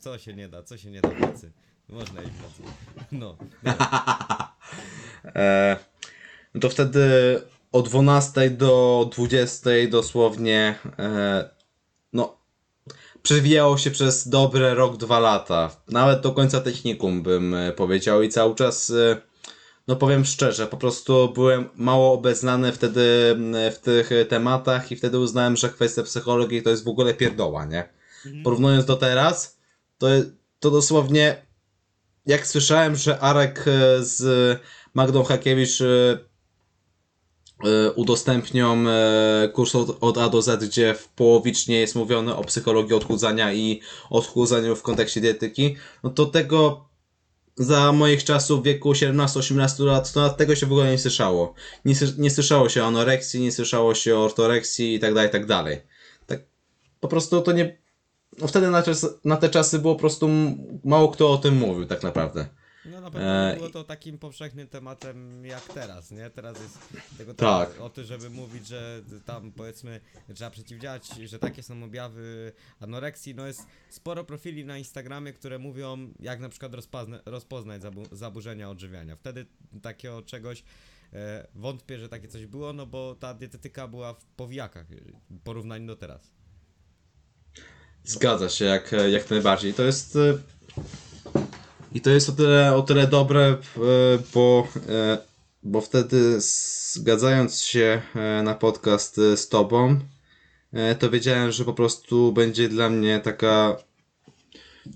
[0.00, 1.52] Co się nie da, co się nie da w nocy.
[1.88, 2.72] Można iść w nocy.
[3.12, 3.36] No.
[5.34, 5.76] E,
[6.54, 7.00] no to wtedy
[7.76, 11.50] o 12 do 20 dosłownie, e,
[12.12, 12.38] no,
[13.22, 15.76] przewijało się przez dobre rok, dwa lata.
[15.88, 19.16] Nawet do końca technikum bym e, powiedział i cały czas, e,
[19.88, 23.36] no powiem szczerze, po prostu byłem mało obeznany wtedy
[23.72, 27.88] w tych tematach i wtedy uznałem, że kwestia psychologii to jest w ogóle pierdoła, nie?
[28.44, 29.58] Porównując do teraz,
[29.98, 30.06] to,
[30.60, 31.46] to dosłownie
[32.26, 34.60] jak słyszałem, że Arek e, z
[34.94, 35.82] Magdą Hakiewicz
[37.94, 43.52] udostępnią e, kurs od, A do Z, gdzie w połowicznie jest mówione o psychologii odchudzania
[43.52, 46.86] i odchudzaniu w kontekście dietyki, no to tego
[47.56, 51.54] za moich czasów w wieku 17-18 lat, to tego się w ogóle nie słyszało.
[51.84, 55.46] Nie, nie słyszało się o anoreksji, nie słyszało się o ortoreksji i tak dalej, tak
[55.46, 55.80] dalej.
[56.26, 56.40] Tak,
[57.00, 57.78] po prostu to nie...
[58.38, 60.28] No wtedy na, czas, na te czasy było po prostu
[60.84, 62.46] mało kto o tym mówił tak naprawdę.
[62.90, 66.30] No na pewno E, nie było to takim powszechnym tematem jak teraz, nie?
[66.30, 66.78] Teraz jest
[67.18, 67.80] tego Tak.
[67.80, 70.00] o tym, żeby mówić, że tam powiedzmy
[70.34, 73.34] trzeba przeciwdziałać, że takie są objawy anoreksji.
[73.34, 78.70] No jest sporo profili na Instagramie, które mówią jak na przykład rozpozna, rozpoznać zabu zaburzenia
[78.70, 79.16] odżywiania.
[79.16, 79.46] Wtedy
[79.82, 80.64] takiego czegoś
[81.12, 84.94] e, wątpię, że takie coś było, no bo ta dietetyka była w powijakach e,
[85.30, 86.30] w porównaniu do teraz.
[88.04, 89.74] Zgadza się, jak, jak najbardziej.
[89.74, 90.16] To jest.
[90.16, 90.38] e,
[91.96, 93.58] I to jest o tyle, o tyle dobre, e,
[94.34, 95.18] bo, e,
[95.62, 100.00] bo wtedy zgadzając się e, na podcast z Tobą,
[100.98, 103.76] to wiedziałem, że po prostu będzie dla mnie taka.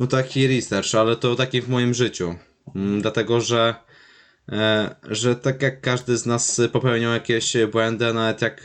[0.00, 2.34] No taki research, ale to taki w moim życiu.
[2.74, 3.74] Mm, Dlatego, że.
[5.02, 8.64] Że tak jak każdy z nas popełniał jakieś błędy, nawet jak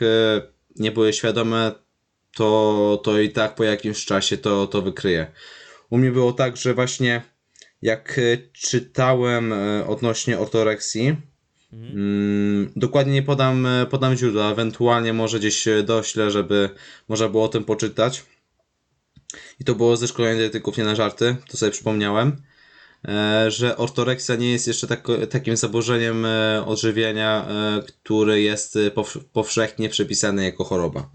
[0.76, 1.72] nie były świadome,
[2.34, 5.26] to, to i tak po jakimś czasie to, to wykryje.
[5.90, 7.22] U mnie było tak, że właśnie
[7.82, 11.16] jak e, czytałem e, odnośnie ortoreksji,
[11.72, 16.70] mm, dokładnie nie podam, e, podam źródła, ewentualnie może gdzieś doślę, żeby
[17.08, 18.24] można było o tym poczytać.
[19.60, 22.42] I to było ze szkolenia dietetyków, nie na żarty, to sobie przypomniałem,
[23.48, 26.26] że ortoreksja nie jest jeszcze tak, takim zaburzeniem
[26.66, 31.10] odżywiania, e, który jest pow, powszechnie przepisany jako choroba.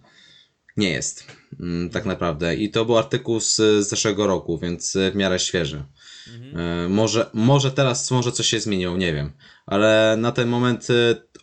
[0.78, 1.26] Nie jest,
[1.60, 2.56] mm, tak naprawdę.
[2.56, 3.56] I to był artykuł z,
[3.88, 5.84] zeszłego roku, więc w miarę świeży.
[6.56, 9.32] E, Może, może teraz może coś się zmieniło, nie wiem.
[9.66, 10.88] Ale na ten moment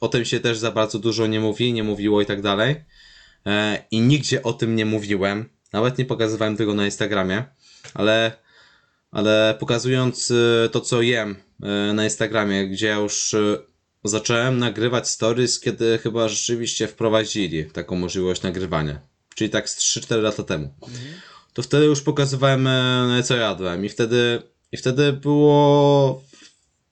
[0.01, 2.85] o tym się też za bardzo dużo nie mówi, nie mówiło i tak dalej.
[3.47, 5.49] E, I nigdzie o tym nie mówiłem.
[5.73, 7.45] Nawet nie pokazywałem tego na Instagramie.
[7.95, 8.33] Ale,
[9.11, 11.37] ale pokazując e, to, co jem
[11.95, 13.37] na Instagramie, gdzie ja już
[14.05, 19.01] zacząłem nagrywać stories, kiedy chyba rzeczywiście wprowadzili taką możliwość nagrywania.
[19.35, 20.75] Czyli tak z 3-4 lata temu
[21.59, 22.69] to wtedy już pokazywałem,
[23.25, 26.23] co jadłem i wtedy, i wtedy było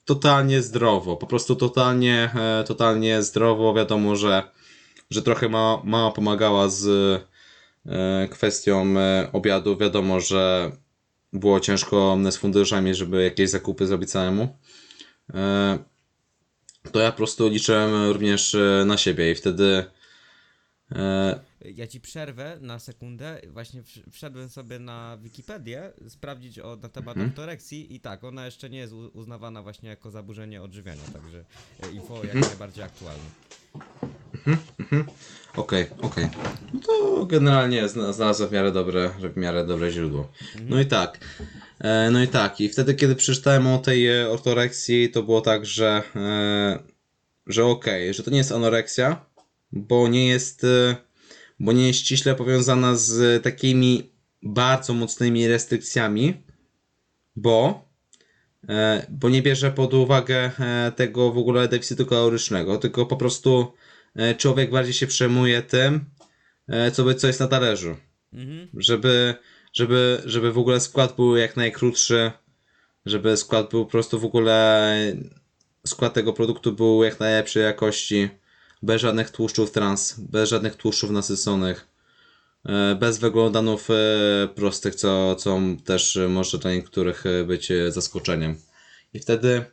[0.05, 4.43] totalnie zdrowo, po prostu totalnie, e, totalnie zdrowo, wiadomo, że,
[5.09, 6.87] że trochę ma, mama pomagała z
[7.85, 10.71] e, kwestią e, obiadu, wiadomo, że
[11.33, 14.57] było ciężko z funduszami, żeby jakieś zakupy zrobić samemu.
[16.91, 19.85] To ja po prostu liczyłem również na siebie i wtedy
[21.75, 23.41] Ja ci przerwę na sekundę.
[23.49, 27.29] Właśnie wsz- wszedłem sobie na Wikipedię sprawdzić o, na temat Mhm.
[27.29, 31.45] ortoreksji i tak, ona jeszcze nie jest uznawana właśnie jako zaburzenie odżywiania, także
[31.83, 32.41] e, info jak Mhm.
[32.41, 33.23] najbardziej aktualne.
[35.55, 36.27] Okej, okej.
[36.73, 40.31] No to generalnie zna- znalazłem w miarę dobre, w miarę dobre źródło.
[40.69, 41.19] No i tak.
[41.79, 42.61] E, no i tak.
[42.61, 46.03] I wtedy, kiedy przeczytałem o tej e, ortoreksji, to było tak, że,
[47.47, 49.25] że okej, że to nie jest anoreksja,
[49.71, 50.65] bo nie jest,
[51.59, 54.09] bo nie jest ściśle powiązana z takimi
[54.43, 56.33] bardzo mocnymi restrykcjami,
[57.35, 57.85] bo
[58.69, 63.73] e, bo nie bierze pod uwagę e, tego w ogóle deficytu kalorycznego, tylko po prostu
[64.15, 66.05] e, człowiek bardziej się przejmuje tym,
[66.93, 67.97] co, by, co jest na talerzu.
[68.33, 68.67] Mhm.
[68.77, 69.35] Żeby,
[69.73, 72.31] żeby, żeby w ogóle skład był jak najkrótszy,
[73.05, 74.95] żeby skład był po prostu w ogóle
[75.85, 78.29] skład tego produktu był jak najlepszej jakości,
[78.83, 81.87] bez żadnych tłuszczów trans, bez żadnych tłuszczów nasyconych,
[82.65, 83.93] e, bez węglowodanów e,
[84.55, 88.57] prostych, co, co też może dla niektórych e, być zaskoczeniem.
[89.13, 89.65] I wtedy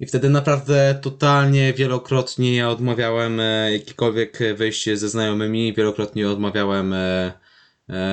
[0.00, 3.40] i wtedy naprawdę totalnie wielokrotnie ja odmawiałem
[3.72, 6.94] jakiekolwiek wyjście ze znajomymi, wielokrotnie odmawiałem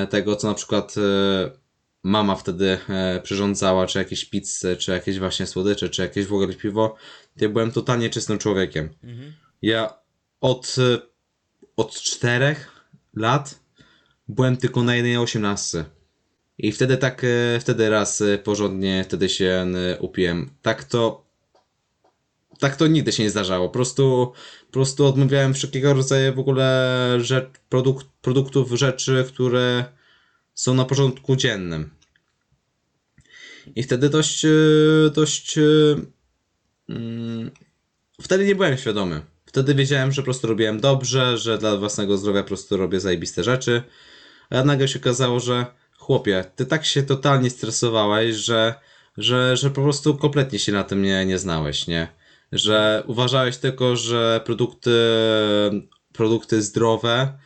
[0.10, 0.96] tego, co na przykład
[2.04, 2.78] mama wtedy
[3.24, 6.96] przyrządzała, czy jakieś pizze, czy jakieś właśnie słodycze, czy jakieś w ogóle piwo.
[7.38, 8.90] Ja byłem totalnie czystym człowiekiem.
[9.04, 9.34] Mhm.
[9.62, 10.05] Ja
[10.46, 10.98] od, e,
[11.78, 12.72] od czterech
[13.16, 13.60] lat
[14.28, 15.86] byłem tylko na jednej osiemnastce.
[16.58, 19.66] I wtedy tak, e, wtedy raz e, porządnie wtedy się
[20.00, 20.50] upiłem.
[20.62, 21.26] Tak to
[22.60, 23.68] tak to nigdy się nie zdarzało.
[23.68, 24.34] Po prostu,
[24.66, 29.86] po prostu odmawiałem wszelkiego rodzaju w ogóle rzecz, produkt, produktów, rzeczy, które
[30.54, 31.90] są na porządku dziennym.
[33.76, 34.46] I wtedy dość,
[35.14, 35.56] dość.
[36.90, 37.52] mm,
[38.22, 39.22] Wtedy nie byłem świadomy.
[39.56, 43.44] Wtedy wiedziałem, że po prostu robiłem dobrze, że dla własnego zdrowia po prostu robię zajebiste
[43.44, 43.84] rzeczy.
[44.50, 45.66] A nagle się okazało, że
[45.98, 48.76] chłopie, ty tak się totalnie stresowałeś, że,
[49.18, 52.08] że, że po prostu kompletnie się na tym nie, nie znałeś, nie?
[52.52, 54.92] że uważałeś tylko, że produkty,
[56.14, 57.38] produkty zdrowe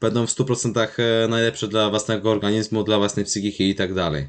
[0.00, 0.88] będą w 100%
[1.28, 4.28] najlepsze dla własnego organizmu, dla własnej psychiki i tak dalej.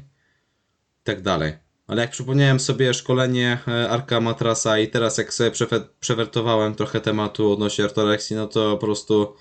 [1.04, 1.52] Tak dalej.
[1.86, 5.50] Ale jak przypomniałem sobie szkolenie e, Arka Matrasa i teraz jak sobie
[6.00, 9.34] przewertowałem trochę tematu odnośnie ortoreksji, no to po prostu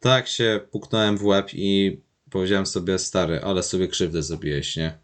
[0.00, 4.98] tak się puknąłem w łeb i powiedziałem sobie, stary, ale sobie krzywdę zrobiłeś, nie?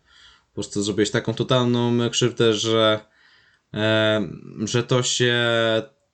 [0.49, 3.01] Po prostu zrobiłeś taką totalną krzywdę, że,
[3.75, 4.29] e,
[4.65, 5.37] że to się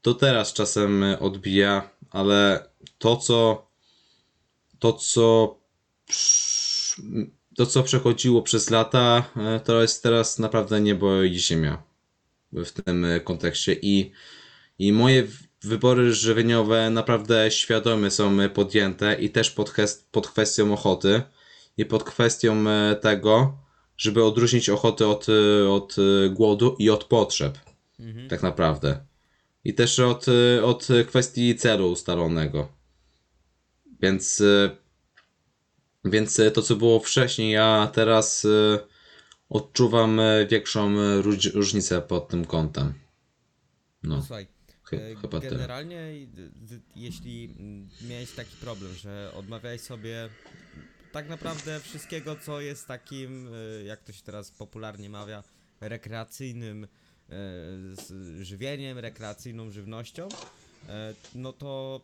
[0.03, 3.67] do teraz czasem odbija, ale to co
[4.79, 5.57] to co
[7.57, 11.83] to co przechodziło przez lata, e, to jest teraz naprawdę niebo i ziemia
[12.53, 14.13] w tym e, kontekście i,
[14.79, 15.27] i moje
[15.63, 19.75] wybory żywieniowe naprawdę świadome są e, podjęte i też pod,
[20.11, 21.23] pod kwestią ochoty
[21.77, 22.65] i pod kwestią
[23.01, 23.59] tego,
[23.97, 25.27] żeby odróżnić ochotę od,
[25.71, 25.97] od
[26.31, 27.59] głodu i od potrzeb.
[28.01, 28.29] Mhm.
[28.29, 29.05] Tak naprawdę.
[29.65, 30.27] I też od,
[30.63, 32.69] od kwestii celu ustalonego.
[34.01, 34.43] Więc,
[36.05, 38.79] więc e, to, co było wcześniej, ja teraz e,
[39.49, 42.95] odczuwam e, większą róż- różnicę pod tym kątem.
[44.03, 44.47] No, Słuchaj,
[44.91, 46.13] chy- chyba generalnie
[46.97, 47.55] jeśli
[48.09, 50.29] miałeś taki problem, że odmawiałeś sobie
[51.13, 53.51] tak naprawdę wszystkiego, co jest takim,
[53.87, 55.43] jak to się teraz popularnie mawia,
[55.81, 56.87] rekreacyjnym
[58.41, 60.29] żywieniem, rekreacyjną żywnością,
[61.35, 62.01] no to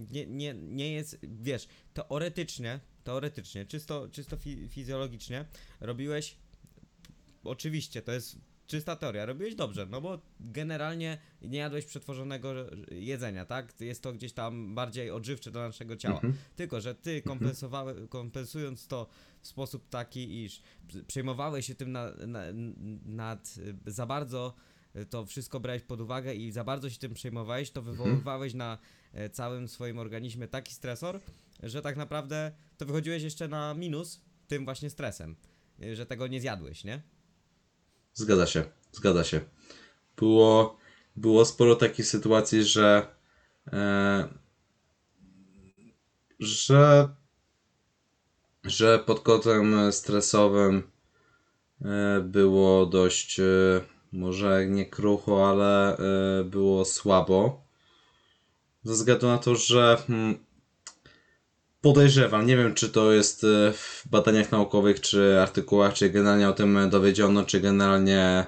[0.00, 5.44] nie, nie, nie jest, wiesz, teoretycznie, teoretycznie, czysto, czysto fi fizjologicznie
[5.80, 6.36] robiłeś,
[7.44, 12.54] oczywiście, to jest czysta teoria, robiłeś dobrze, no bo generalnie nie jadłeś przetworzonego
[12.90, 13.80] jedzenia, tak?
[13.80, 16.14] Jest to gdzieś tam bardziej odżywcze dla naszego ciała.
[16.14, 16.34] Mhm.
[16.56, 19.06] Tylko, że ty kompensowały, kompensując to
[19.40, 20.62] w sposób taki, iż
[21.06, 22.42] przejmowałeś się tym na, na,
[23.04, 23.54] nad
[23.86, 24.54] za bardzo
[25.10, 28.78] to wszystko brałeś pod uwagę i za bardzo się tym przejmowałeś, to wywoływałeś na
[29.12, 31.20] e, całym swoim organizmie taki stresor,
[31.62, 35.36] że tak naprawdę to wychodziłeś jeszcze na minus tym właśnie stresem,
[35.82, 37.02] e, że tego nie zjadłeś, nie?
[38.14, 39.40] Zgadza się, zgadza się.
[40.16, 40.78] Było,
[41.16, 43.06] było sporo takich sytuacji, że
[43.72, 44.28] e,
[46.40, 47.08] że
[48.64, 50.82] że pod kątem stresowym
[51.84, 53.44] e, było dość e,
[54.12, 57.64] może nie krucho, ale e, było słabo.
[58.84, 60.38] Ze względu na to, że hmm,
[61.84, 66.52] podejrzewam, nie wiem czy to jest e, w badaniach naukowych, czy artykułach, czy generalnie o
[66.52, 68.44] tym dowiedziono, czy generalnie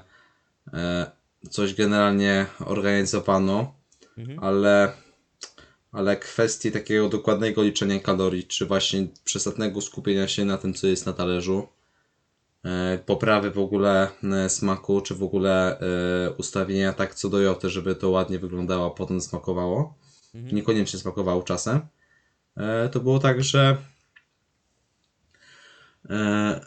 [0.72, 1.10] e,
[1.50, 3.76] coś generalnie organizowano,
[4.18, 4.38] Mhm.
[4.44, 4.92] ale,
[5.92, 11.06] ale kwestii takiego dokładnego liczenia kalorii, czy właśnie przesadnego skupienia się na tym, co jest
[11.06, 11.68] na talerzu,
[12.64, 14.08] e, poprawy w ogóle
[14.48, 15.78] smaku, czy w ogóle
[16.38, 19.94] ustawienia tak co do joty, żeby to ładnie wyglądało, a potem smakowało.
[20.34, 20.56] Mhm.
[20.56, 21.80] Niekoniecznie smakowało czasem.
[22.56, 23.76] E, to było tak, że
[26.10, 26.60] e,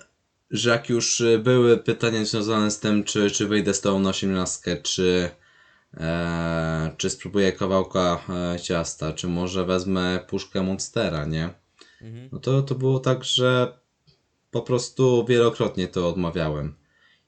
[0.52, 4.78] że jak już były pytania związane z tym, czy, czy wyjdę z tą na osiemnastkę,
[4.78, 5.30] czy,
[5.98, 8.20] e, czy spróbuję kawałka
[8.62, 11.50] ciasta, czy może wezmę puszkę Monstera, nie?
[12.02, 12.30] Mhm.
[12.32, 13.80] No to, to było tak, że
[14.52, 16.76] po prostu wielokrotnie to odmawiałem.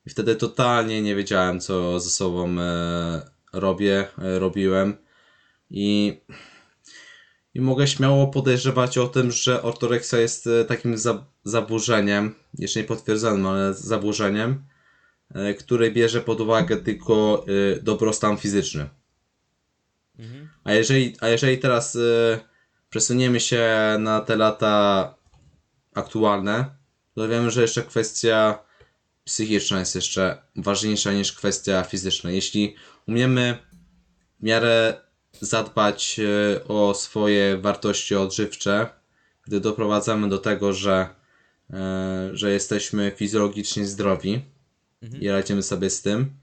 [0.06, 3.22] I wtedy totalnie nie wiedziałem, co ze sobą e,
[3.54, 4.98] robię, e, robiłem.
[5.70, 6.18] I,
[7.54, 12.86] I mogę śmiało podejrzewać o tym, że ortoreksja jest e, takim za, zaburzeniem, jeszcze nie
[12.86, 14.64] potwierdzonym, ale zaburzeniem,
[15.36, 18.90] e, które bierze pod uwagę tylko e, dobrostan fizyczny.
[20.20, 20.50] Mhm.
[20.64, 21.98] A jeżeli, a jeżeli teraz
[22.90, 25.16] przesuniemy się na te lata
[25.94, 26.66] aktualne,
[27.16, 28.60] to wiemy, że jeszcze kwestia
[29.24, 32.32] psychiczna jest jeszcze ważniejsza niż kwestia fizyczna.
[32.32, 32.76] Jeśli
[33.08, 33.58] umiemy
[34.40, 35.02] w miarę
[35.40, 38.90] zadbać y, o swoje wartości odżywcze,
[39.48, 41.10] gdy doprowadzamy do tego, że,
[41.70, 41.74] y,
[42.34, 44.42] że jesteśmy fizjologicznie zdrowi
[45.22, 46.42] i radzimy sobie z tym,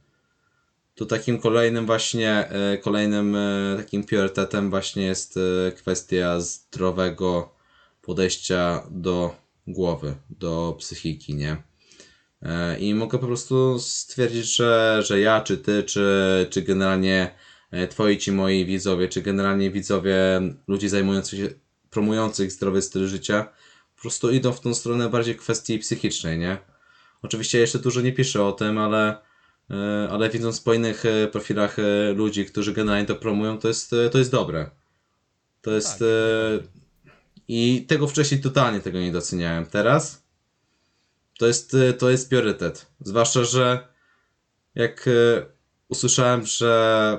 [0.98, 7.55] to takim kolejnym właśnie, e, kolejnym e, takim priorytetem właśnie jest e, kwestia zdrowego
[8.03, 11.57] podejścia do głowy, do psychiki, nie?
[12.42, 17.47] E, I mogę po prostu stwierdzić, że, że ja, czy ty, czy, czy generalnie e,
[17.90, 21.48] twoi ci moi widzowie, czy generalnie widzowie ludzi zajmujących się,
[21.90, 23.48] promujących zdrowy styl życia,
[23.96, 26.58] po prostu idą w tą stronę bardziej kwestii psychicznej, nie?
[27.23, 29.29] Oczywiście jeszcze dużo nie piszę o tym, ale
[29.71, 33.92] E, ale widząc po innych e, profilach e, ludzi, którzy generalnie to promują, to jest,
[33.92, 34.71] e, to jest dobre.
[35.62, 35.98] To jest.
[35.98, 36.02] Tak.
[36.02, 36.69] e,
[37.48, 39.66] I tego wcześniej totalnie tego nie doceniałem.
[39.66, 40.23] Teraz
[41.38, 42.87] to jest, e, to jest priorytet.
[43.00, 43.88] Zwłaszcza, że
[44.75, 45.46] jak, e,
[45.88, 47.19] usłyszałem, że,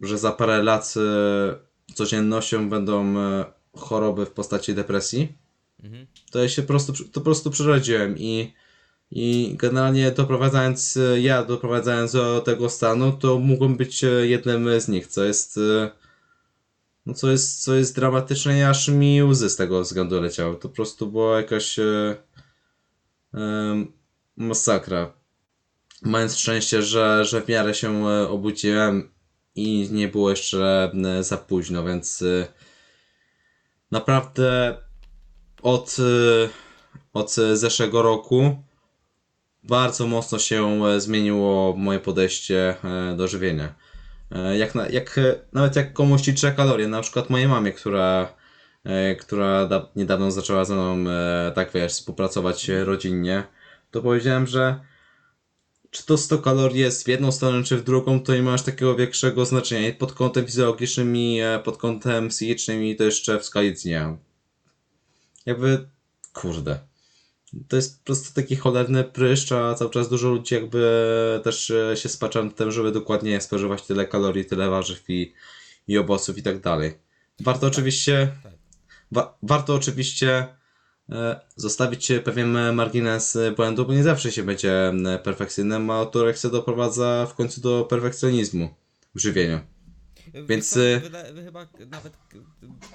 [0.00, 3.44] że za parę lat e, codziennością będą e,
[3.76, 5.40] choroby w postaci depresji,
[5.84, 6.06] Mhm.
[6.30, 8.52] to ja się po prostu, to po prostu przerodziłem i,
[9.10, 14.88] i generalnie doprowadzając, e, ja doprowadzając do tego stanu, to mógłbym być e, jednym z
[14.88, 15.90] nich, co jest, e,
[17.06, 20.54] no co jest, co jest dramatyczne i aż mi łzy z tego względu leciały.
[20.54, 22.16] To po prostu była jakaś e,
[23.34, 23.92] em,
[24.36, 25.12] masakra.
[26.02, 29.10] Mając szczęście, że, że w miarę się e, obudziłem
[29.60, 32.46] i nie było jeszcze za późno, więc e,
[33.90, 34.76] naprawdę
[35.62, 36.48] od, e,
[37.12, 38.56] od zeszłego roku
[39.62, 43.74] bardzo mocno się e, zmieniło moje podejście e, do żywienia.
[44.32, 45.20] E, Jak, jak,
[45.52, 48.34] nawet jak komuś liczę kalorie, na przykład mojej mamie, która,
[49.20, 51.04] która da, niedawno zaczęła ze mną,
[51.54, 53.42] tak wiesz, współpracować rodzinnie,
[53.90, 54.80] to powiedziałem, że
[55.90, 58.62] czy to 100 kalorii jest w jedną stronę, czy w drugą, to nie ma aż
[58.62, 59.88] takiego większego znaczenia.
[59.88, 64.16] I pod kątem fizjologicznym, i e, pod kątem psychicznym, i to jeszcze w skali dnia.
[65.46, 65.88] Jakby,
[66.32, 66.78] kurde.
[67.68, 71.96] To jest po prostu taki cholerny pryszcz, a cały czas dużo ludzi jakby też e,
[71.96, 75.32] się spacza nad tym, żeby dokładnie spożywać tyle kalorii, tyle warzyw i,
[75.88, 76.98] i owoców i tak dalej.
[77.40, 78.52] Warto oczywiście, tak.
[79.12, 80.48] wa warto oczywiście
[81.56, 87.34] zostawić pewien margines błędu, bo nie zawsze się będzie e, perfekcyjnym, a autoreksja doprowadza w
[87.34, 88.74] końcu do perfekcjonizmu
[89.14, 89.60] w żywieniu.
[90.48, 92.12] Więc to, wyda, chyba nawet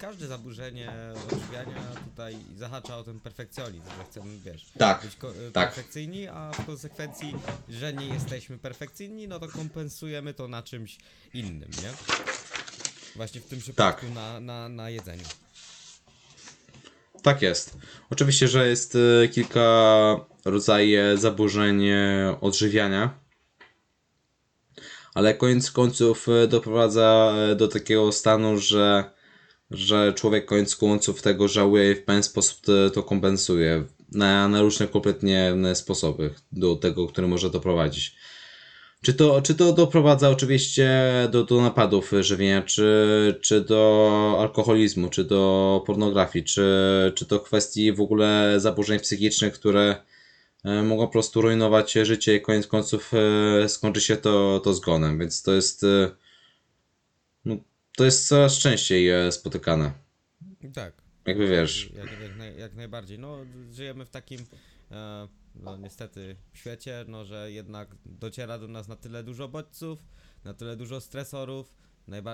[0.02, 0.92] każde zaburzenie
[1.32, 5.16] odżywiania tutaj zahacza o ten perfekcjonizm, że chcemy, wiesz, Tak, być
[5.54, 5.74] tak.
[5.74, 7.36] perfekcyjni, a w konsekwencji,
[7.70, 10.98] że nie jesteśmy perfekcyjni, no to kompensujemy to na czymś
[11.34, 11.92] innym, nie?
[13.16, 15.24] Właśnie w tym przypadku na, na, na jedzeniu.
[17.26, 17.78] Tak jest.
[18.10, 19.66] Oczywiście, że jest e, kilka
[20.46, 23.20] rodzajów zaburzeń e, odżywiania,
[25.14, 29.04] ale koniec końców e, doprowadza e, do takiego stanu, że,
[29.72, 32.58] że człowiek koniec końców tego żałuje i w pewien sposób
[32.94, 38.16] to, kompensuje na, na różne kompletnie sposoby do tego, który może doprowadzić.
[39.06, 40.90] Czy to, czy to doprowadza oczywiście
[41.32, 46.66] do, do napadów żywienia, czy, czy do alkoholizmu, czy do pornografii, czy,
[47.16, 49.96] czy to kwestii w ogóle zaburzeń psychicznych, które
[50.64, 53.12] e, mogą po prostu rujnować życie i koniec końców
[53.64, 56.12] e, skończy się to, to zgonem, więc to jest e,
[57.46, 57.58] no,
[57.98, 59.92] to jest coraz częściej spotykane.
[60.74, 60.94] Tak.
[61.26, 61.92] Jakby wiesz.
[61.96, 63.20] Jak, jak, naj, jak najbardziej.
[63.20, 63.38] No,
[63.72, 64.46] żyjemy w takim,
[64.92, 70.00] e, no niestety, świecie, no, że jednak dociera do nas na tyle dużo bodźców,
[70.44, 71.78] na tyle dużo stresorów,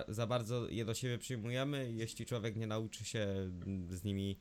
[0.07, 4.37] za bardzo je do siebie przyjmujemy i jeśli człowiek nie nauczy się mm, z nimi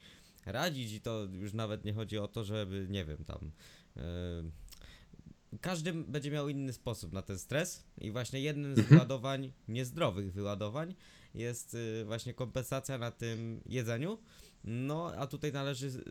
[0.47, 3.53] radzić i to już nawet nie chodzi o to, żeby, nie wiem, tam...
[3.97, 4.03] E,
[5.61, 10.95] każdy będzie miał inny sposób na ten stres i właśnie jednym z wyładowań, niezdrowych wyładowań
[11.35, 14.19] jest y, właśnie kompensacja na tym jedzeniu.
[14.65, 16.03] No, a tutaj należy y,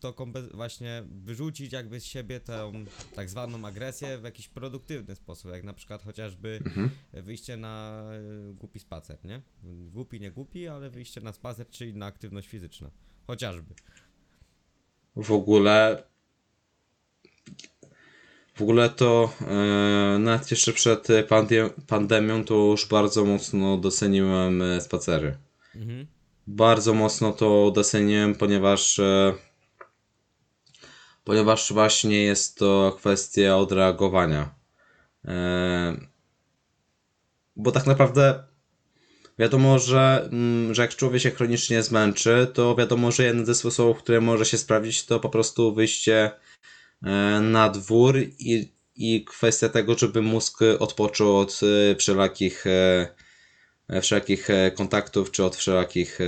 [0.00, 0.14] to
[0.54, 2.72] właśnie wyrzucić jakby z siebie tę
[3.14, 6.60] tak zwaną agresję w jakiś produktywny sposób, jak na przykład chociażby
[7.12, 8.02] wyjście na
[8.50, 9.42] y, głupi spacer, nie?
[9.64, 12.90] Głupi, nie głupi, ale wyjście na spacer czy inna aktywność fizyczna.
[13.26, 13.74] Chociażby.
[15.16, 16.02] w ogóle
[18.54, 25.36] w ogóle to e, nawet jeszcze przed pandem pandemią to już bardzo mocno doceniłem spacery.
[25.74, 26.17] Mhm.
[26.50, 29.34] Bardzo mocno to doceniłem, ponieważ e,
[31.24, 34.54] ponieważ właśnie jest to kwestia odreagowania.
[35.24, 35.96] E,
[37.56, 38.44] bo tak naprawdę
[39.38, 43.98] wiadomo, że, mm, że jak człowiek się chronicznie zmęczy, to wiadomo, że jeden ze sposobów,
[43.98, 46.30] który może się sprawdzić, to po prostu wyjście
[47.02, 51.60] e, na dwór i, i kwestia tego, żeby mózg odpoczął od
[51.98, 52.64] wszelakich,
[53.88, 56.24] e, wszelakich e, kontaktów, czy od wszelakich e,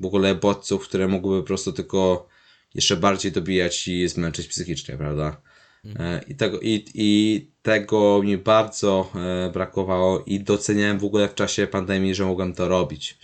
[0.00, 2.28] w ogóle bodźców, które mogłyby po prostu tylko
[2.74, 5.40] jeszcze bardziej dobijać i zmęczyć psychicznie, prawda?
[6.28, 9.12] I tego, i, I tego mi bardzo
[9.52, 13.18] brakowało i doceniałem w ogóle w czasie pandemii, że mogłem to robić.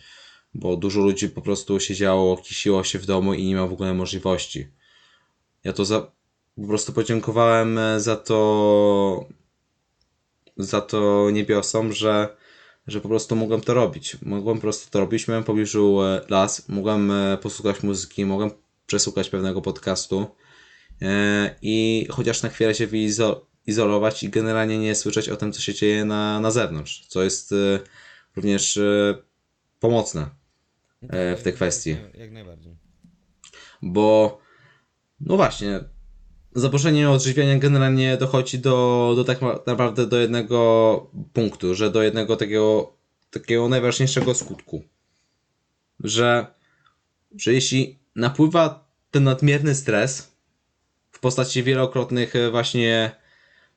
[0.55, 3.95] Bo dużo ludzi po prostu siedziało, kisiło się w domu i nie miał w ogóle
[3.95, 4.69] możliwości.
[5.65, 6.13] Ja to za,
[6.57, 9.27] po prostu podziękowałem za to
[10.57, 12.37] za to niebiosom, że,
[12.87, 14.17] że po prostu mogłem to robić.
[14.23, 15.29] Mogłem po prostu to robić.
[15.29, 18.51] Miałem w pobliżu e, las, mogłem e, posłuchać muzyki, mogłem
[18.87, 20.27] przesłuchać pewnego podcastu
[21.03, 25.75] e, i chociaż na chwilę się wyizolować i generalnie nie słyszeć o tym, co się
[25.75, 27.55] dzieje na, na zewnątrz, co jest
[28.37, 28.79] również
[29.81, 30.43] pomocne.
[31.09, 31.97] E, w tej kwestii.
[32.15, 32.77] Jak najbardziej.
[33.83, 34.41] Bo,
[35.21, 35.81] no właśnie,
[36.55, 42.93] zaburzenie odżywiania generalnie dochodzi do, do tak naprawdę do jednego punktu, że do jednego takiego,
[43.31, 44.83] takiego najważniejszego skutku.
[46.01, 46.47] Że,
[47.39, 50.33] że jeśli napływa ten nadmierny stres
[51.11, 53.11] w postaci wielokrotnych e, właśnie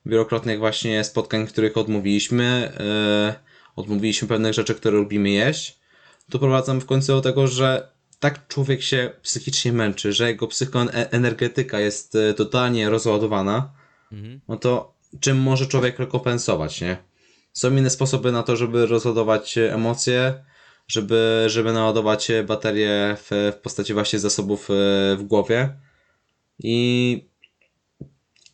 [0.06, 3.34] wielokrotnych właśnie spotkań, których odmówiliśmy, e,
[3.76, 5.78] odmówiliśmy pewnych rzeczy, które lubimy jeść,
[6.28, 12.14] doprowadzam w końcu do tego, że tak człowiek się psychicznie męczy, że jego psychoenergetyka jest
[12.14, 13.72] e, totalnie rozładowana,
[14.12, 14.40] Mhm.
[14.48, 16.96] no to czym może człowiek rekompensować, nie?
[17.52, 20.44] Są inne sposoby na to, żeby rozładować e, emocje,
[20.88, 24.72] żeby, żeby naładować e, baterie w, w postaci właśnie zasobów e,
[25.16, 25.76] w głowie
[26.58, 27.28] i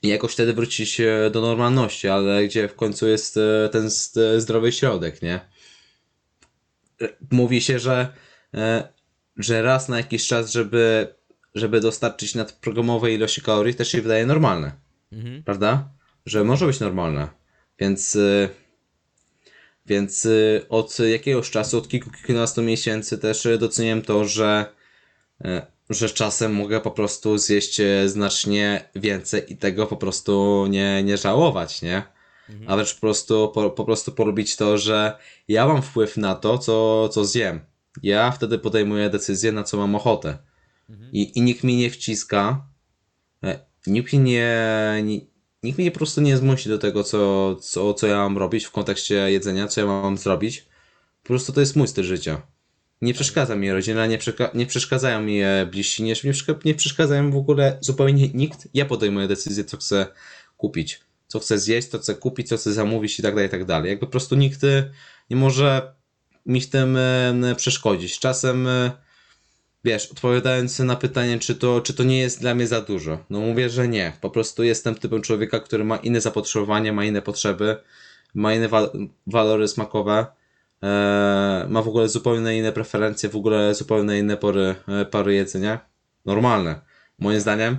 [0.03, 4.73] jakoś wtedy wrócić e, do normalności, ale gdzie w końcu jest e, ten e, zdrowy
[4.73, 5.41] środek, nie?
[7.03, 8.13] E, Mówi się, że,
[8.55, 8.93] e,
[9.37, 11.15] że raz na jakiś czas, żeby,
[11.55, 14.73] żeby dostarczyć nadprogramowej ilości kalorii, też się wydaje normalne,
[15.13, 15.43] Mhm.
[15.43, 15.89] prawda?
[16.27, 17.29] Że może być normalne.
[17.79, 18.49] Więc, e,
[19.87, 20.31] więc e,
[20.69, 24.67] od jakiegoś czasu, od kilku, kilkunastu miesięcy też doceniam to, że
[25.45, 31.17] e, że czasem mogę po prostu zjeść znacznie więcej i tego po prostu nie, nie
[31.17, 32.03] żałować, nie?
[32.67, 35.17] A wręcz po prostu, po, po prostu polubić to, że
[35.49, 37.61] ja mam wpływ na to, co, co zjem.
[38.03, 40.39] Ja wtedy podejmuję decyzję, na co mam ochotę.
[41.13, 42.67] I, I nikt mi nie wciska,
[43.45, 44.57] e, nikt mi nie,
[45.05, 45.21] nie,
[45.63, 48.71] nikt mnie po prostu nie zmusi do tego, co, co, co ja mam robić w
[48.71, 50.67] kontekście jedzenia, co ja mam zrobić.
[51.23, 52.43] Po prostu to jest mój styl życia.
[53.03, 56.75] Nie przeszkadza mi rodzina, nie, przeka- nie przeszkadzają mi e, bliżsi, nie, nie, przeszka- nie
[56.75, 58.69] przeszkadzają w ogóle zupełnie nikt.
[58.75, 60.07] Ja podejmuję decyzję, co chcę
[60.57, 63.65] kupić, co chcę zjeść, co chcę kupić, co chcę zamówić i tak dalej, i tak
[63.65, 63.91] dalej.
[63.91, 64.91] Jakby po prostu nikt e,
[65.31, 65.95] nie może
[66.47, 68.19] mi w tym e, przeszkodzić.
[68.19, 68.91] Czasem, e,
[69.85, 73.41] wiesz, odpowiadając na pytanie, czy to, czy to nie jest dla mnie za dużo, no
[73.41, 74.13] mówię, że nie.
[74.21, 77.77] Po prostu jestem typem człowieka, który ma inne zapotrzebowanie, ma inne potrzeby,
[78.35, 78.91] ma inne wa-
[79.27, 80.27] walory smakowe.
[80.83, 85.81] Eee, ma w ogóle zupełnie inne preferencje, w ogóle zupełnie inne pory, e, pory jedzenia.
[86.27, 86.81] Normalne.
[87.19, 87.77] Moim zdaniem,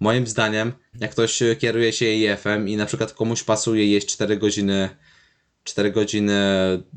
[0.00, 4.36] moim zdaniem, jak ktoś e, kieruje się IF-em i na przykład komuś pasuje jeść 4
[4.36, 4.88] godziny,
[5.64, 6.32] 4 godziny,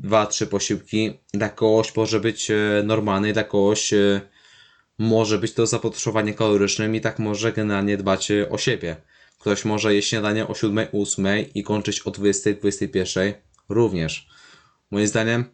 [0.04, 4.20] 2-3 posiłki, dla kogoś może być e, normalny, dla kogoś e,
[4.98, 8.96] może być to zapotrzebowanie kalorycznym i tak może generalnie dbać e, o siebie.
[9.40, 13.34] Ktoś może jeść śniadanie o 7, 8 i kończyć o 20, 21
[13.68, 14.28] również.
[14.90, 15.44] Moim zdaniem,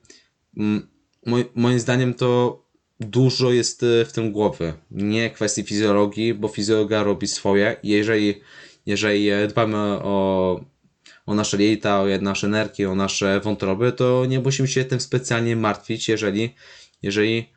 [1.27, 2.63] moj, moim zdaniem to
[3.01, 4.73] dużo jest w tym głowy.
[4.91, 7.77] Nie kwestii fizjologii, bo fizjologia robi swoje.
[7.83, 8.41] Jeżeli,
[8.87, 10.65] jeżeli dbamy o,
[11.27, 15.57] o nasze jelita, o nasze nerki, o nasze wątroby, to nie musimy się tym specjalnie
[15.57, 16.55] martwić, jeżeli,
[17.03, 17.49] jeżeli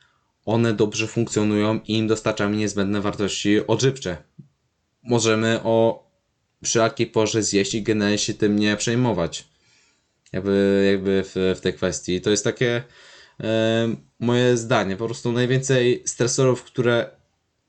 [0.45, 4.17] one dobrze funkcjonują i im dostarczamy niezbędne wartości odżywcze.
[5.03, 6.05] Możemy o
[6.63, 9.45] wszelkiej porze zjeść i generalnie się tym nie przejmować
[10.33, 12.21] jakby, jakby w, w tej kwestii.
[12.21, 12.83] To jest takie
[13.39, 14.97] e, moje zdanie.
[14.97, 17.09] Po prostu najwięcej stresorów, które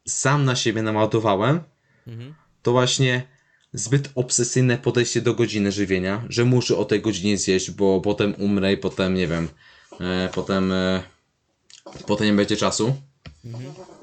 [0.09, 1.61] sam na siebie naładowałem,
[2.07, 2.35] Mhm.
[2.63, 3.23] to właśnie
[3.73, 8.73] zbyt obsesyjne podejście do godziny żywienia, że muszę o tej godzinie zjeść, bo potem umrę
[8.73, 9.49] i potem, nie wiem,
[10.01, 11.03] e, potem, e,
[12.07, 12.97] potem nie będzie czasu.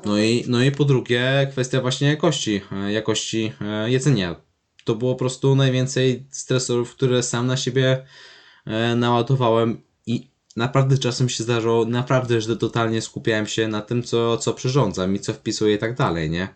[0.06, 4.36] No i, no i po drugie, kwestia właśnie jakości, e, jakości e, jedzenia.
[4.84, 8.06] To było po prostu najwięcej stresorów, które sam na siebie
[8.66, 14.38] e, naładowałem i naprawdę czasem się zdarzało, naprawdę, że totalnie skupiałem się na tym, co,
[14.38, 16.48] co przyrządzam i co wpisuję i tak dalej, nie?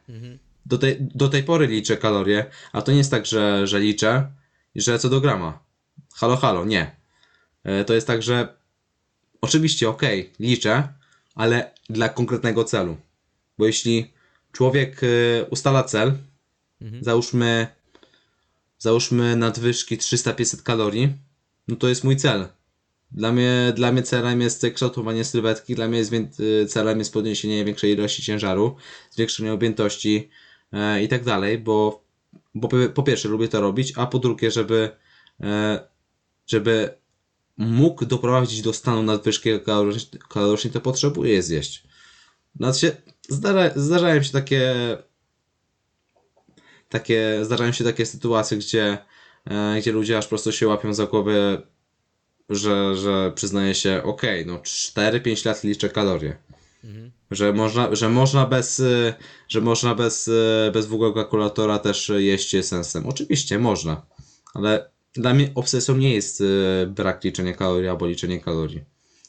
[0.67, 4.31] Do tej, do tej pory liczę kalorie, a to nie jest tak, że, że liczę,
[4.75, 5.59] że co do grama.
[6.15, 6.91] Halo, halo, nie.
[7.63, 8.47] E, To jest tak, że
[9.41, 10.87] oczywiście, okej, liczę,
[11.35, 12.97] ale dla konkretnego celu.
[13.57, 14.11] Bo jeśli
[14.51, 16.17] człowiek e, ustala cel,
[17.01, 17.67] załóżmy,
[18.79, 21.13] załóżmy nadwyżki 300-500 kalorii,
[21.67, 22.47] no to jest mój cel.
[23.11, 27.65] Dla mnie, dla mnie celem jest kształtowanie sylwetki, dla mnie jest y, celem jest podniesienie
[27.65, 28.75] większej ilości ciężaru,
[29.11, 30.46] zwiększenie objętości e,
[31.01, 32.03] i tak dalej, bo,
[32.55, 34.89] bo po- pierwsze lubię to robić, a po drugie, żeby,
[35.41, 35.87] e,
[36.47, 36.97] żeby
[37.57, 39.49] mógł doprowadzić do stanu nadwyżki
[40.29, 41.83] kalorycznej to potrzebuję je zjeść.
[42.55, 42.97] Znaczy, się,
[43.29, 44.75] zdarza, zdarzają się takie
[46.89, 48.97] takie, zdarzają się takie sytuacje, gdzie,
[49.45, 51.61] e, gdzie ludzie aż po prostu się łapią za głowę,
[52.49, 56.37] że, że przyznaje się, okej, no 4-5 lat liczę kalorie.
[57.31, 59.13] Że można, że można bez, e,
[59.47, 63.05] że można bez, e, bez w ogóle kalkulatora też jeść sensem.
[63.05, 64.05] Oczywiście można,
[64.53, 68.83] ale dla mnie obsesją nie jest e, brak liczenia kalorii albo liczenie kalorii.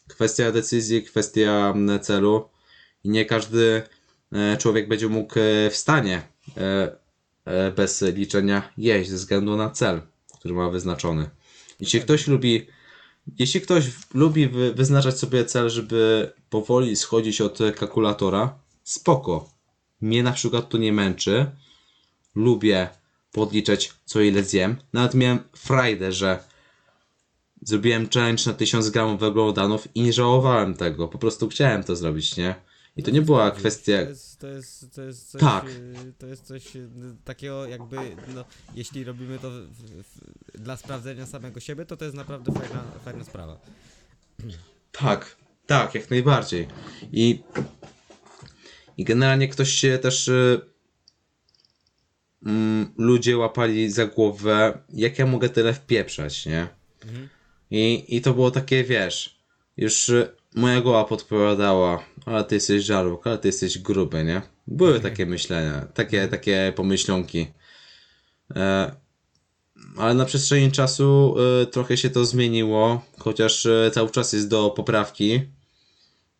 [0.08, 2.48] Kwestia decyzji, kwestia celu
[3.04, 3.82] i nie każdy
[4.32, 6.22] e, człowiek będzie mógł e, w stanie
[6.56, 10.00] e, bez liczenia jeść ze względu na cel,
[10.38, 11.30] który ma wyznaczony.
[11.80, 12.66] Jeśli ktoś lubi,
[13.38, 19.50] jeśli ktoś lubi wy, wyznaczać sobie cel, żeby powoli schodzić od kalkulatora, spoko.
[20.00, 21.46] Mnie na przykład to nie męczy.
[22.34, 22.88] Lubię
[23.32, 24.76] podliczać co ile zjem.
[24.92, 26.38] Nawet miałem frajdę, że
[27.62, 31.08] zrobiłem challenge na 1000 gramów węglowodanów i nie żałowałem tego.
[31.08, 32.54] Po prostu chciałem to zrobić, nie?
[32.98, 33.92] I to nie była kwestia...
[34.02, 35.64] To jest, to jest, to jest coś, Tak.
[35.68, 36.88] y, to jest coś y,
[37.24, 37.96] takiego jakby,
[38.34, 38.44] no,
[38.74, 39.72] jeśli robimy to w,
[40.02, 40.20] w,
[40.60, 43.60] dla sprawdzenia samego siebie, to to jest naprawdę fajna, fajna sprawa.
[44.92, 45.36] Tak,
[45.66, 46.68] tak, jak najbardziej.
[47.12, 47.42] I,
[48.96, 50.28] i generalnie ktoś się też.
[50.28, 50.60] y,
[52.46, 56.68] mm, ludzie łapali za głowę, jak ja mogę tyle wpieprzać, nie?
[57.04, 57.28] Mhm.
[57.70, 59.42] I, I to było takie, wiesz,
[59.76, 60.10] już
[60.58, 64.42] moja głowa podpowiadała, ale ty jesteś żarłok, ale ty jesteś gruby, nie?
[64.66, 67.46] Były takie myślenia, takie, takie pomyślonki.
[68.56, 68.92] E,
[69.96, 74.70] ale na przestrzeni czasu y, trochę się to zmieniło, chociaż y, cały czas jest do
[74.70, 75.40] poprawki.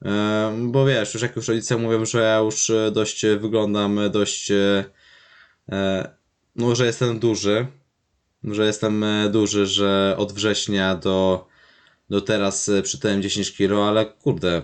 [0.05, 3.99] E, bo wiesz, już jak już rodzice mówią, że ja już y, dość y, wyglądam
[3.99, 4.85] y, dość, e,
[6.57, 7.67] no, że jestem duży,
[8.45, 11.48] że jestem e, duży, że od września do,
[12.11, 14.63] do teraz e, przytyłem 10 kg, ale kurde,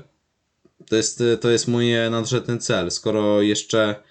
[0.89, 2.91] to jest, e, to jest mój e, nadrzędny cel.
[2.91, 4.03] Skoro jeszcze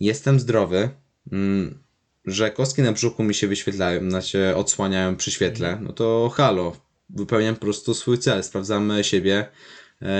[0.00, 0.90] jestem zdrowy,
[1.32, 1.82] mm,
[2.24, 6.76] że kostki na brzuchu mi się wyświetlają, znaczy odsłaniają przy świetle, no to halo,
[7.10, 9.46] wypełniam po prostu swój cel, sprawdzam siebie,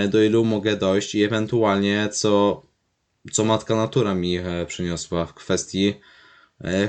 [0.08, 2.62] do ilu mogę dojść i ewentualnie co,
[3.32, 5.94] co matka natura mi przyniosła w kwestii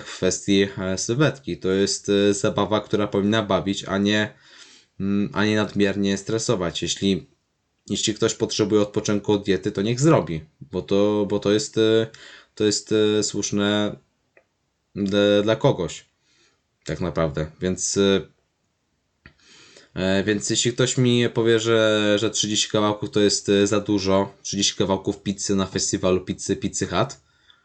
[0.05, 0.67] w kwestii
[0.97, 1.57] sylwetki.
[1.57, 4.33] To jest zabawa, która powinna bawić, a nie,
[5.33, 6.81] a nie nadmiernie stresować.
[6.81, 7.27] Jeśli,
[7.89, 10.41] jeśli ktoś potrzebuje odpoczynku od diety, to niech zrobi,
[10.71, 12.07] bo to, bo to jest, e,
[12.55, 13.95] to jest e, słuszne
[15.43, 16.05] dla, kogoś.
[16.85, 17.51] Tak naprawdę.
[17.61, 17.99] Więc,
[19.95, 24.75] e, więc jeśli ktoś mi powie, że, że 30 kawałków to jest za dużo, 30
[24.75, 27.17] kawałków pizzy na festiwalu pizzy Pizzy Hut,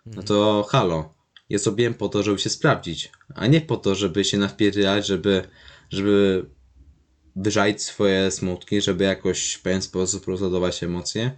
[0.06, 1.14] no to halo.
[1.48, 5.48] Ja zrobiłem po to, żeby się sprawdzić, a nie po to, żeby się nawpierdzielać, żeby,
[5.90, 6.46] żeby
[7.38, 11.30] wyżalić swoje smutki, żeby jakoś w pewien sposób rozładować emocje.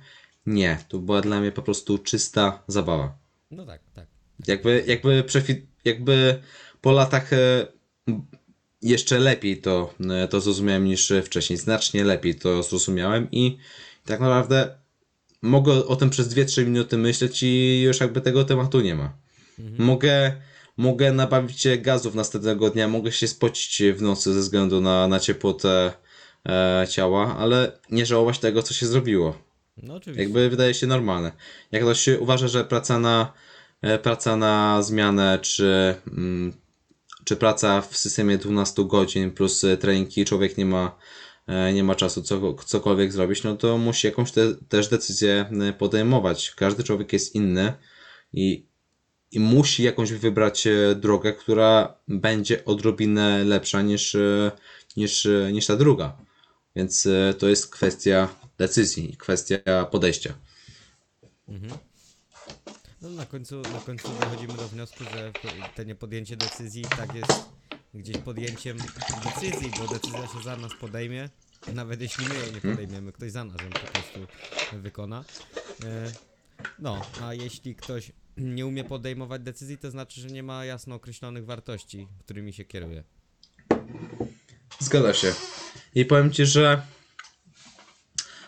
[0.46, 3.18] Nie, to była dla mnie po prostu czysta zabawa.
[3.50, 4.06] No tak, tak.
[4.46, 6.42] Jakby, jakby, przefi- jakby
[6.80, 7.66] po latach e,
[8.82, 11.56] jeszcze lepiej to, e, to zrozumiałem niż wcześniej.
[11.56, 13.58] Znacznie lepiej to zrozumiałem i
[14.04, 14.78] tak naprawdę
[15.42, 19.12] mogę o tym przez 2-3 minuty myśleć i już jakby tego tematu nie ma.
[19.78, 20.32] Mogę,
[20.80, 25.20] mogę nabawić się gazów następnego dnia, mogę się spocić w nocy ze względu na, na
[25.20, 25.92] ciepłotę
[26.48, 29.38] e, ciała, ale nie żałować tego, co się zrobiło.
[29.76, 30.22] No oczywiście.
[30.22, 31.32] Jakby wydaje się normalne.
[31.72, 33.32] Jak ktoś uważa, że praca na,
[33.82, 36.52] e, praca na zmianę, czy, mm,
[37.24, 40.98] czy praca w systemie 12 godzin plus treningi, człowiek nie ma,
[41.46, 45.72] e, nie ma czasu co, cokolwiek zrobić, no to musi jakąś te, też decyzję e,
[45.72, 46.54] podejmować.
[46.56, 47.72] Każdy człowiek jest inny
[48.32, 48.69] i,
[49.32, 54.50] i musi jakąś wybrać e, drogę, która będzie odrobinę lepsza niż, e,
[54.96, 56.16] niż, e, niż ta druga.
[56.76, 57.08] Więc
[57.38, 58.28] to jest kwestia
[58.58, 60.34] decyzji, kwestia podejścia.
[63.02, 65.32] No na końcu, na końcu dochodzimy do wniosku, że
[65.76, 67.32] to niepodjęcie decyzji tak jest
[67.94, 68.78] gdzieś podjęciem
[69.24, 71.28] decyzji, bo decyzja się za nas podejmie,
[71.74, 74.20] nawet jeśli my jej nie podejmiemy, ktoś za nas ją po prostu
[74.72, 75.24] wykona.
[76.78, 81.44] No, a jeśli ktoś nie umie podejmować decyzji, to znaczy, że nie ma jasno określonych
[81.44, 83.04] wartości, którymi się kieruje.
[84.78, 85.34] Zgadza się.
[85.94, 86.82] I powiem ci, że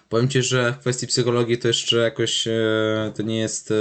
[0.09, 3.75] powiem ci, że w kwestii psychologii to jeszcze jakoś e, to nie jest e,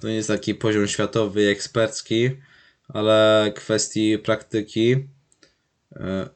[0.00, 2.30] to nie jest taki poziom światowy ekspercki,
[2.88, 4.96] ale kwestii praktyki
[5.96, 6.28] e,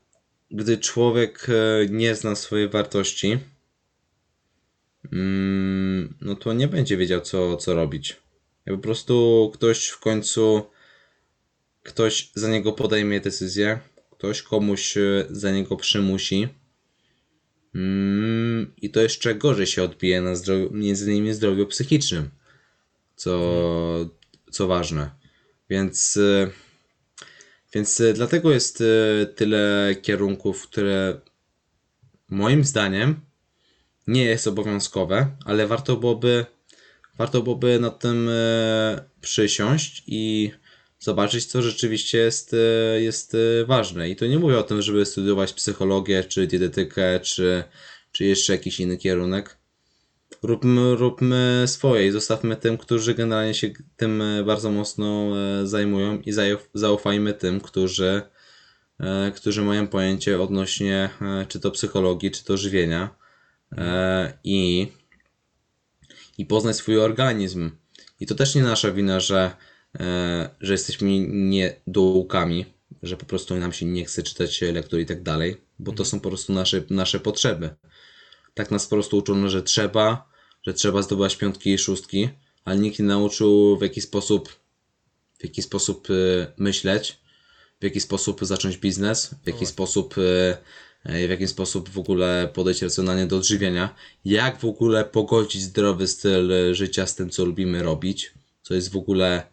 [0.50, 1.46] gdy człowiek
[1.90, 3.38] nie zna swojej wartości
[5.12, 8.16] mm, no to nie będzie wiedział co, co robić.
[8.66, 10.62] Po prostu ktoś w końcu
[11.82, 13.78] ktoś za niego podejmie decyzję,
[14.10, 16.48] ktoś komuś e, za niego przymusi.
[17.74, 22.30] Mm, I to jeszcze gorzej się odbije na zdrowiu, między innymi zdrowiu psychicznym,
[23.16, 24.10] co,
[24.50, 25.10] co ważne.
[25.70, 26.50] Więc, e,
[27.74, 28.82] więc e, dlatego jest
[29.36, 31.20] tyle kierunków, które
[32.28, 33.20] moim zdaniem
[34.06, 36.46] nie jest obowiązkowe, ale warto byłoby,
[37.18, 40.50] warto byłoby nad tym e, przysiąść i
[40.98, 44.10] zobaczyć, co rzeczywiście jest, e, jest e, ważne.
[44.10, 47.64] I to nie mówię o tym, żeby studiować psychologię, czy dietetykę, czy,
[48.12, 49.58] czy jeszcze jakiś inny kierunek,
[50.42, 55.32] róbmy, róbmy swoje i zostawmy tym, którzy generalnie się tym bardzo mocno
[55.64, 58.22] zajmują i zauf- zaufajmy tym, którzy,
[59.34, 61.10] którzy mają pojęcie odnośnie
[61.48, 63.21] czy to psychologii, czy to żywienia
[64.44, 64.88] i,
[66.38, 67.70] i poznać swój organizm.
[68.20, 69.56] I to też nie nasza wina, że,
[70.00, 72.66] e, że jesteśmy niedołkami,
[73.02, 76.20] że po prostu nam się nie chce czytać lektur i tak dalej, bo to są
[76.20, 77.70] po prostu nasze, nasze potrzeby.
[78.54, 80.28] Tak nas po prostu uczono, że trzeba,
[80.62, 82.28] że trzeba zdobywać piątki i szóstki,
[82.64, 84.48] ale nikt nie nauczył w jaki sposób,
[85.38, 87.18] w jaki sposób y, myśleć,
[87.80, 90.56] w jaki sposób zacząć biznes, w jaki sposób, y, y,
[91.04, 93.94] w jaki sposób w ogóle podejść racjonalnie do odżywiania,
[94.24, 98.32] jak w ogóle pogodzić zdrowy styl y, życia z tym, co lubimy robić,
[98.62, 99.46] co jest w ogóle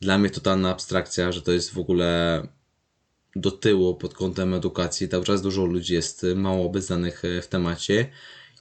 [0.00, 2.42] dla mnie totalna abstrakcja, że to jest w ogóle
[3.36, 5.08] do tyłu pod kątem edukacji.
[5.08, 8.10] Cały czas dużo ludzi jest y, mało obeznanych w temacie.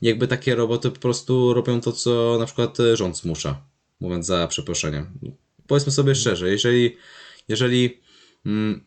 [0.02, 3.62] Jakby takie roboty po prostu robią to, co na przykład rząd zmusza,
[4.00, 5.20] mówiąc za przeproszeniem.
[5.68, 6.98] Powiedzmy sobie szczerze, jeżeli,
[7.48, 8.02] jeżeli,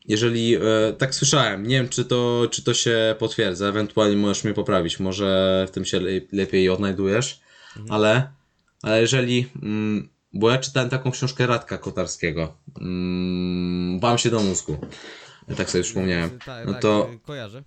[0.08, 0.60] jeżeli, e,
[0.98, 5.64] tak słyszałem, nie wiem czy to, czy to się potwierdza, ewentualnie możesz mnie poprawić, może
[5.68, 7.40] w tym się le- lepiej odnajdujesz,
[7.88, 8.32] ale,
[8.82, 14.76] ale jeżeli, mm, bo ja czytałem taką książkę Radka Kotarskiego, mm, Bam się do mózgu,
[15.56, 17.10] tak sobie przypomniałem, Tak, no tak, to...
[17.26, 17.62] kojarzę.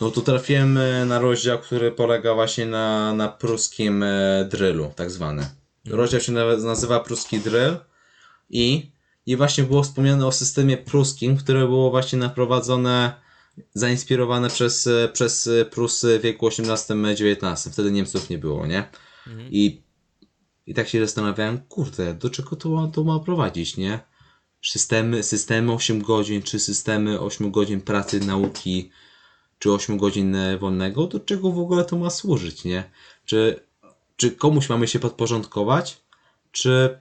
[0.00, 5.10] No tu trafiłem e, na rozdział, który polega właśnie na, na pruskim e, drillu, tak
[5.10, 5.48] zwany.
[5.86, 7.76] Rozdział się nazywa pruski drill
[8.50, 8.90] i,
[9.28, 13.12] i właśnie było wspomniane o systemie pruskim, które było właśnie naprowadzone,
[13.74, 17.68] zainspirowane przez, przez Prusy w wieku XVIII-XIX.
[17.72, 18.90] Wtedy Niemców nie było, nie?
[19.50, 19.82] I,
[20.66, 24.00] I tak się zastanawiałem, kurde, do czego to ma, to ma prowadzić, nie?
[24.62, 28.90] Systemy, systemy 8 godzin, czy systemy 8 godzin pracy, nauki,
[29.58, 32.90] czy 8 godzin e, wolnego, do czego w ogóle to ma służyć, nie?
[33.24, 33.60] Czy,
[34.16, 36.02] czy komuś mamy się podporządkować,
[36.52, 36.98] czy,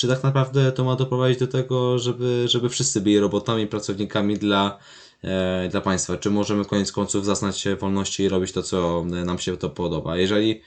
[0.00, 4.78] czy tak naprawdę to ma doprowadzić do tego, żeby, żeby wszyscy byli robotami, pracownikami dla,
[5.22, 6.16] e, dla państwa?
[6.16, 9.70] Czy możemy koniec końców zaznać się wolności i robić to, co e, nam się to
[9.70, 10.16] podoba?
[10.16, 10.60] Jeżeli,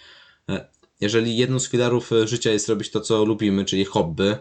[0.49, 0.67] e,
[1.01, 4.36] jeżeli jedną z filarów e, życia jest robić to, co lubimy, czyli hobby,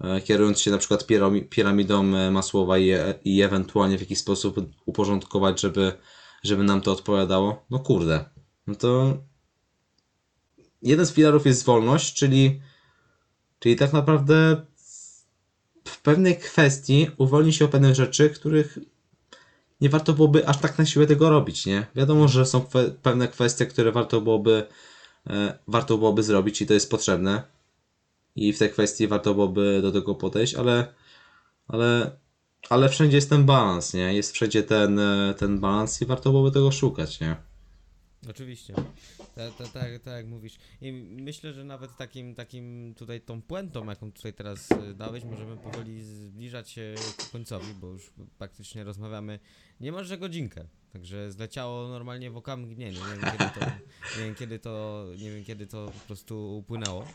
[0.00, 2.90] e, kierując się na przykład pirami- piramidą e, Masłowa i,
[3.24, 4.56] i ewentualnie w jakiś sposób
[4.86, 5.92] uporządkować, żeby,
[6.42, 8.24] żeby nam to odpowiadało, no kurde,
[8.66, 9.16] no to
[10.82, 12.60] jeden z filarów jest wolność, czyli,
[13.58, 14.62] czyli tak naprawdę
[15.84, 18.78] w pewnej kwestii uwolni się od pewnych rzeczy, których
[19.80, 21.86] nie warto byłoby aż tak na siłę tego robić, nie?
[21.94, 24.66] Wiadomo, że są kwe- pewne kwestie, które warto byłoby,
[25.26, 27.42] e, warto byłoby zrobić i to jest potrzebne,
[28.36, 30.94] i w tej kwestii warto byłoby do tego podejść, ale,
[31.68, 32.10] ale,
[32.70, 34.14] ale wszędzie jest ten balans, nie?
[34.14, 37.36] Jest wszędzie ten, e, ten balans i warto byłoby tego szukać, nie?
[38.30, 38.74] Oczywiście.
[39.36, 40.56] Tak, tak, tak, tak jak mówisz.
[40.80, 45.56] I myślę, że nawet takim, takim tutaj tą puentą, jaką tutaj teraz y, dałeś, możemy
[45.56, 49.38] powoli zbliżać się ku końcowi, bo już praktycznie rozmawiamy
[49.80, 50.66] niemalże godzinkę.
[50.92, 52.98] Także zleciało normalnie w oka mgnienie.
[52.98, 53.66] Nie wiem kiedy to,
[54.18, 57.06] nie wiem kiedy to, nie wiem kiedy to po prostu upłynęło.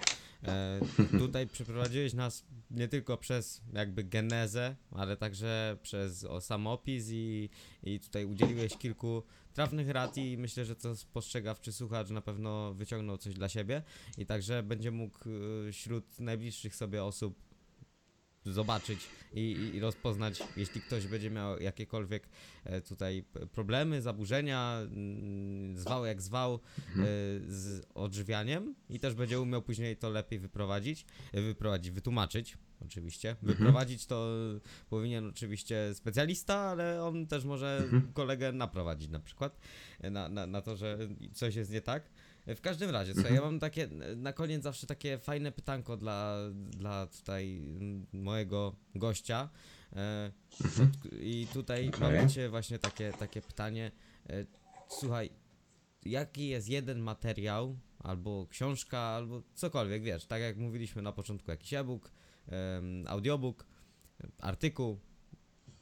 [0.44, 0.80] E,
[1.20, 7.50] tutaj przeprowadziłeś nas nie tylko przez jakby genezę, ale także przez o, sam opis i,
[7.84, 9.24] i tutaj udzieliłeś kilku
[9.54, 13.84] trafnych rad i myślę, że to spostrzegawczy słuchacz na pewno wyciągnął coś dla siebie
[14.18, 17.52] i także będzie mógł y, wśród najbliższych sobie osób
[18.46, 22.30] zobaczyć i, i, rozpoznać, jeśli ktoś będzie miał jakiekolwiek
[22.64, 26.60] e, tutaj problemy, zaburzenia, mm, zwał jak zwał e,
[27.48, 32.58] z odżywianiem i też będzie umiał później to lepiej wyprowadzić, wyprowadzić, wytłumaczyć.
[32.86, 33.36] Oczywiście.
[33.42, 34.28] Wyprowadzić to
[34.90, 39.60] powinien oczywiście specjalista, ale on też może kolegę naprowadzić na przykład
[40.02, 40.98] e, na, na, na to, że
[41.34, 42.10] coś jest nie tak.
[42.46, 46.38] E, W każdym razie, słuchaj, ja mam takie na koniec zawsze takie fajne pytanko dla,
[46.54, 47.62] dla tutaj
[48.14, 49.50] mojego gościa.
[49.94, 50.32] E,
[50.66, 52.20] od- I tutaj mam Okej.
[52.20, 53.92] dla Ciebie właśnie takie, takie pytanie.
[54.90, 55.30] Słuchaj,
[56.06, 61.74] jaki jest jeden materiał, albo książka, albo cokolwiek, wiesz, tak jak mówiliśmy na początku, jakiś
[61.74, 62.12] e-book,
[63.08, 63.66] audiobook,
[64.40, 65.00] artykuł,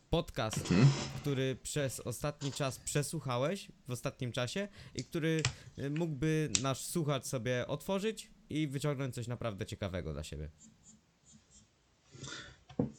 [0.10, 0.74] podcast,
[1.22, 5.42] który przez ostatni czas przesłuchałeś w ostatnim czasie i który
[5.80, 10.50] y, mógłby nasz słuchacz sobie otworzyć i wyciągnąć coś naprawdę ciekawego dla siebie.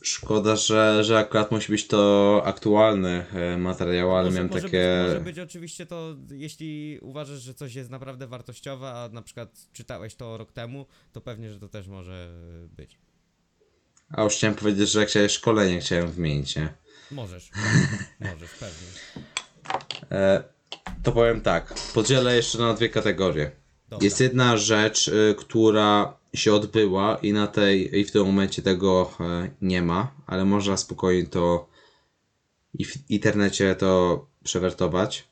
[0.03, 5.03] Szkoda, że, że akurat musi być to aktualny e, materiał, ale może, miałem może, takie...
[5.03, 9.69] być, może być oczywiście to, jeśli uważasz, że coś jest naprawdę wartościowe, a na przykład
[9.73, 12.33] czytałeś to rok temu, to pewnie, że to też może
[12.77, 12.99] być.
[14.11, 16.69] A już chciałem powiedzieć, że jak chciałeś szkolenie, chciałem wymienić, nie?
[17.11, 17.51] Możesz,
[18.21, 18.87] możesz, pewnie.
[20.11, 20.45] E,
[21.03, 23.51] to powiem tak, podzielę jeszcze na dwie kategorie.
[23.89, 24.05] Dobra.
[24.05, 29.11] Jest jedna rzecz, y, która się odbyła i na tej i w tym momencie tego
[29.21, 31.69] e, nie ma, ale można spokojnie to
[32.75, 35.29] i w internecie to przewertować,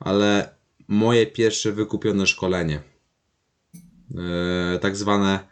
[0.00, 0.54] ale
[0.88, 2.82] moje pierwsze wykupione szkolenie,
[4.74, 5.48] e, tak zwane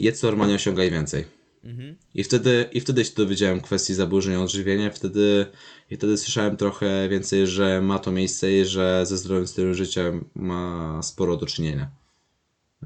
[0.00, 1.35] jedz normalnie, osiągaj więcej.
[1.66, 1.96] Mhm.
[2.14, 4.90] I wtedy, I wtedy się dowiedziałem kwestii zaburzeń odżywienia.
[4.90, 5.46] Wtedy,
[5.90, 10.02] I wtedy słyszałem trochę więcej, że ma to miejsce i że ze zdrowym stylem życia
[10.34, 11.90] ma sporo do czynienia.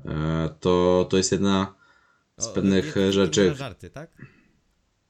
[0.06, 1.74] E, To, to jest jedna
[2.38, 3.54] z O, pewnych nie- rzeczy.
[3.54, 4.10] żarty, tak?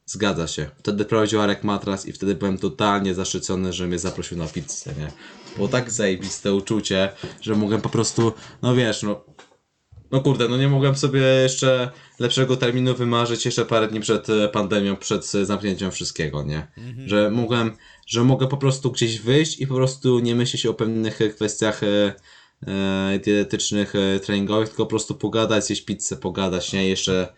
[0.07, 0.71] Zgadza się.
[0.79, 5.13] Wtedy prowadził Arek Matras i wtedy byłem totalnie zaszczycony, że mnie zaprosił na pizzę, nie?
[5.57, 9.25] Było tak zajebiste uczucie, że mogłem po prostu, no wiesz, no...
[10.11, 14.49] No kurde, no nie mogłem sobie jeszcze lepszego terminu wymarzyć jeszcze parę dni przed e,
[14.49, 16.67] pandemią, przed e, zamknięciem wszystkiego, nie?
[17.07, 21.21] Że mogłem, że mogę po prostu gdzieś wyjść i po prostu nie myśleć o pewnych
[21.21, 22.15] e, kwestiach e,
[23.25, 26.89] dietetycznych, e, treningowych, tylko po prostu pogadać, zjeść pizzę, pogadać, nie?
[26.89, 27.33] Jeszcze,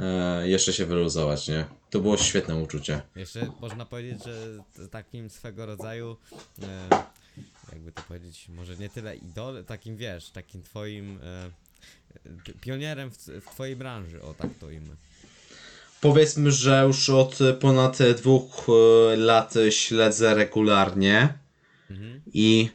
[0.00, 1.64] e, jeszcze się wyluzować, nie?
[1.90, 3.02] To było świetne uczucie.
[3.16, 6.16] Jeszcze można powiedzieć, że takim swego rodzaju,
[6.62, 6.88] e,
[7.72, 11.50] jakby to powiedzieć, może nie tyle idol, takim wiesz, takim twoim e,
[12.60, 14.96] pionierem w, w twojej branży, o tak to imię.
[16.00, 21.38] Powiedzmy, że już od ponad dwóch e, lat śledzę regularnie
[21.90, 22.20] Mhm.
[22.32, 22.68] i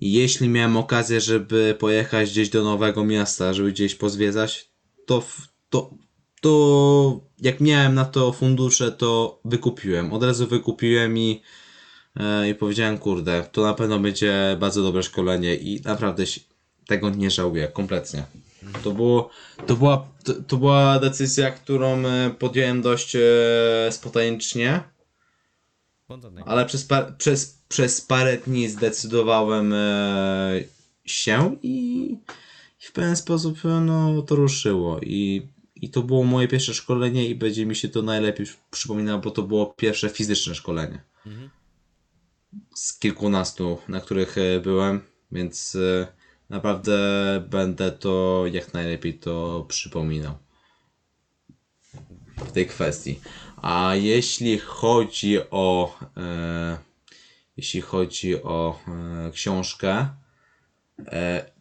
[0.00, 4.68] jeśli miałem okazję, żeby pojechać gdzieś do nowego miasta, żeby gdzieś pozwiedzać,
[5.06, 5.26] to,
[5.70, 5.90] to,
[6.40, 10.12] to jak miałem na to fundusze, to wykupiłem.
[10.12, 11.42] Od razu wykupiłem i,
[12.16, 16.24] e, i powiedziałem, kurde, to na pewno będzie bardzo dobre szkolenie i naprawdę
[16.86, 18.24] tego nie żałuję, kompletnie.
[18.82, 19.30] To, było,
[19.66, 23.20] to, była, to, to była decyzja, którą e, podjąłem dość e,
[23.90, 24.82] spontanicznie,
[26.46, 30.60] ale przez, pa, przez, przez parę dni zdecydowałem e,
[31.04, 32.06] się i,
[32.80, 35.00] i w pewien sposób no, to ruszyło.
[35.02, 39.30] I, I to było moje pierwsze szkolenie i będzie mi się to najlepiej przypominało, bo
[39.30, 41.00] to było pierwsze fizyczne szkolenie.
[41.26, 41.50] Mhm.
[42.74, 45.00] Z kilkunastu, na których byłem,
[45.32, 45.76] więc
[46.50, 46.98] naprawdę
[47.50, 50.34] będę to jak najlepiej to przypominał
[52.36, 53.20] w tej kwestii.
[53.56, 56.78] A jeśli chodzi o e,
[57.56, 60.08] jeśli chodzi o e, książkę,
[60.98, 61.54] e,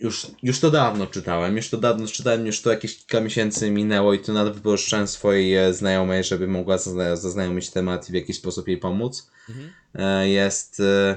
[0.00, 4.14] już, już to dawno czytałem, już to dawno czytałem, już to jakieś kilka miesięcy minęło
[4.14, 8.36] i to nawet wypożyczyłem swojej e, znajomej, żeby mogła zazna- zaznajomić temat i w jakiś
[8.36, 9.30] sposób jej pomóc.
[9.48, 9.72] Mhm.
[9.94, 11.16] E, jest, e,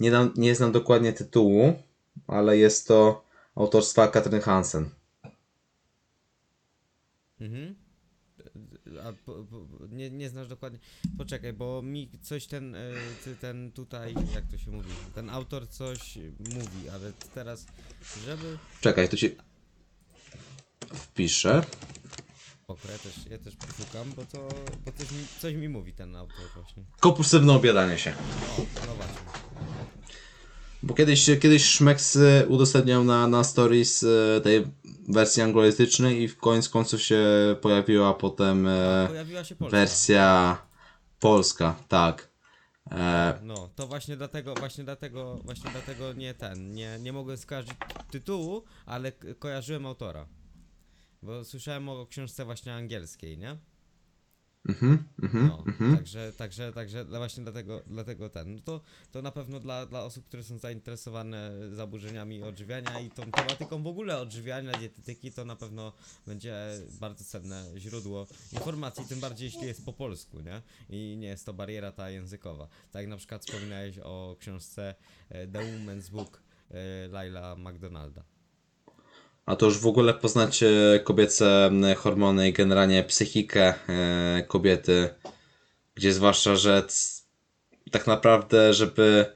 [0.00, 1.82] nie, dam, nie znam dokładnie tytułu,
[2.26, 3.24] ale jest to
[3.54, 4.90] autorstwa Katrin Hansen.
[7.40, 7.74] Mhm.
[9.04, 10.78] A, po, po, nie, nie znasz dokładnie.
[11.18, 12.92] Poczekaj, bo mi coś ten, e,
[13.40, 17.66] ten tutaj, jak to się mówi, ten autor coś mówi, ale teraz,
[18.26, 18.58] żeby.
[18.80, 19.36] Czekaj, to ci
[20.94, 21.62] wpiszę.
[22.68, 24.48] Oko, ja też, ja też poszukam, bo to,
[24.84, 26.84] bo coś mi, coś mi mówi ten autor właśnie.
[27.00, 28.10] Kompulsywne obiadanie się.
[28.58, 29.53] O, no właśnie.
[30.84, 34.66] Bo kiedyś, kiedyś Szmeks y, udostępniał na, na stories y, tej
[35.08, 37.24] wersji anglojęzycznej i w końcu końców się
[37.60, 39.78] pojawiła potem e, Pojawiła się Polska.
[39.78, 40.58] wersja
[41.20, 42.28] polska, tak.
[42.90, 47.72] E, No, to właśnie dlatego, właśnie dlatego, właśnie dlatego nie ten, nie, nie mogłem skojarzyć
[48.10, 50.26] tytułu, ale kojarzyłem autora.
[51.22, 53.56] Bo słyszałem o książce właśnie angielskiej, nie?
[54.68, 55.96] Mhm, mhm, No, mhm.
[55.96, 58.54] także, także, także dla- właśnie dlatego, dlatego ten.
[58.54, 58.80] No to,
[59.12, 63.86] to na pewno dla, dla osób, które są zainteresowane zaburzeniami odżywiania i tą tematyką w
[63.86, 65.92] ogóle odżywiania, dietetyki, to na pewno
[66.26, 66.54] będzie
[67.00, 70.62] bardzo cenne źródło informacji, tym bardziej jeśli jest po polsku, nie?
[70.90, 72.68] I nie jest to bariera ta językowa.
[72.92, 74.94] Tak jak na przykład wspominałeś o książce
[75.28, 78.24] e, The Woman's Book e, Laila McDonalda.
[79.46, 85.08] A to już w ogóle poznać e, kobiece m, hormony i generalnie psychikę e, kobiety,
[85.94, 86.82] gdzie zwłaszcza, że
[87.90, 89.26] tak naprawdę, żeby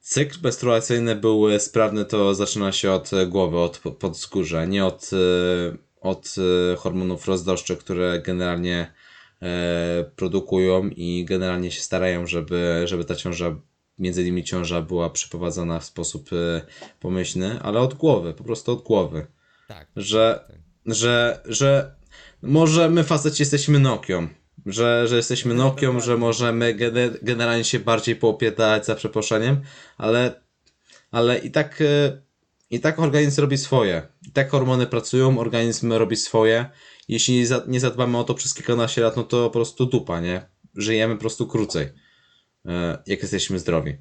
[0.00, 5.76] cykl menstruacyjny był sprawny, to zaczyna się od głowy, od po- podskórza, nie od, e,
[6.00, 6.34] od
[6.72, 8.92] e, hormonów rozdoszczych, które generalnie
[10.16, 13.56] produkują i generalnie się starają, żeby, żeby ta ciąża,
[14.02, 16.62] między innymi ciąża była przeprowadzana w sposób e,
[17.00, 19.26] pomyślny, ale od głowy, po prostu od głowy.
[19.68, 19.88] Tak.
[19.96, 20.56] Że, tak.
[20.94, 21.94] że, że
[22.42, 24.28] może my faceci jesteśmy Nokią,
[24.66, 29.60] że, że jesteśmy No, Nokią, że możemy gene- generalnie się bardziej poopierdalać za przeproszeniem,
[29.98, 30.40] ale,
[31.10, 32.22] ale i tak e,
[32.70, 34.08] i tak organizm robi swoje.
[34.28, 36.66] I tak hormony pracują, organizm robi swoje.
[37.08, 40.46] Jeśli nie zadbamy o to przez kilkanaście lat, no to po prostu dupa, nie?
[40.76, 41.88] Żyjemy po prostu krócej,
[43.06, 43.96] jak jesteśmy zdrowi.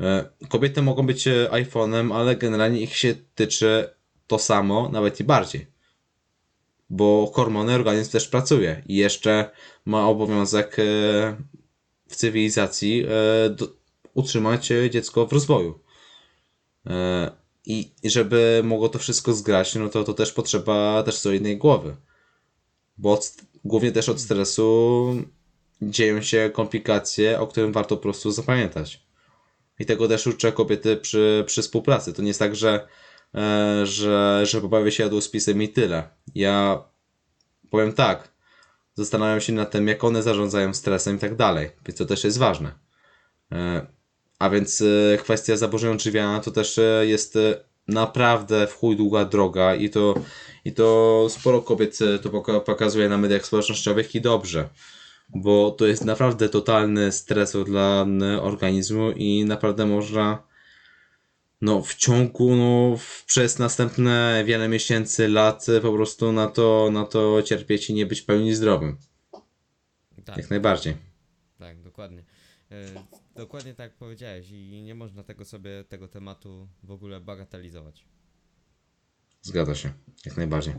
[0.00, 3.94] E, Kobiety mogą być e, iPhone'em, ale generalnie ich się tyczy
[4.26, 5.66] to samo, nawet i bardziej.
[6.90, 9.50] Bo hormony organizm też pracuje i jeszcze
[9.84, 10.82] ma obowiązek e,
[12.08, 13.08] w cywilizacji e,
[14.14, 15.80] utrzymać e, dziecko w rozwoju.
[16.86, 17.30] E,
[17.66, 21.96] I i żeby mogło to wszystko zgrać, no to, to też potrzeba też solidnej głowy.
[22.98, 23.34] Bo od,
[23.64, 25.06] głównie też od stresu
[25.82, 29.04] dzieją się komplikacje, o którym warto po prostu zapamiętać.
[29.78, 32.12] I tego też uczę kobiety przy, przy współpracy.
[32.12, 32.88] To nie jest tak, że,
[33.34, 36.08] e, że, że pobawię się jadłospisem i tyle.
[36.34, 36.84] Ja
[37.70, 38.34] powiem tak.
[38.94, 41.70] Zastanawiam się nad tym, jak one zarządzają stresem i tak dalej.
[41.86, 42.72] Więc to też jest ważne.
[43.52, 43.86] E,
[44.38, 49.24] a więc e, kwestia zaburzeń odżywiania to też e, jest e, naprawdę w chuj długa
[49.24, 50.14] droga i to,
[50.64, 54.68] i to sporo kobiet e, to poka- pokazuje na mediach społecznościowych i dobrze
[55.28, 60.42] bo to jest naprawdę totalny stres dla n- organizmu i naprawdę można
[61.60, 67.04] no w ciągu no w, przez następne wiele miesięcy, lat po prostu na to, na
[67.04, 68.96] to cierpieć i nie być w pełni zdrowym.
[70.24, 70.96] Tak, Jak najbardziej.
[71.58, 72.24] tak, dokładnie.
[72.70, 72.84] E,
[73.36, 78.04] dokładnie tak powiedziałeś i nie można tego sobie, tego tematu w ogóle bagatelizować.
[79.42, 79.92] Zgadza się.
[80.26, 80.74] Jak najbardziej.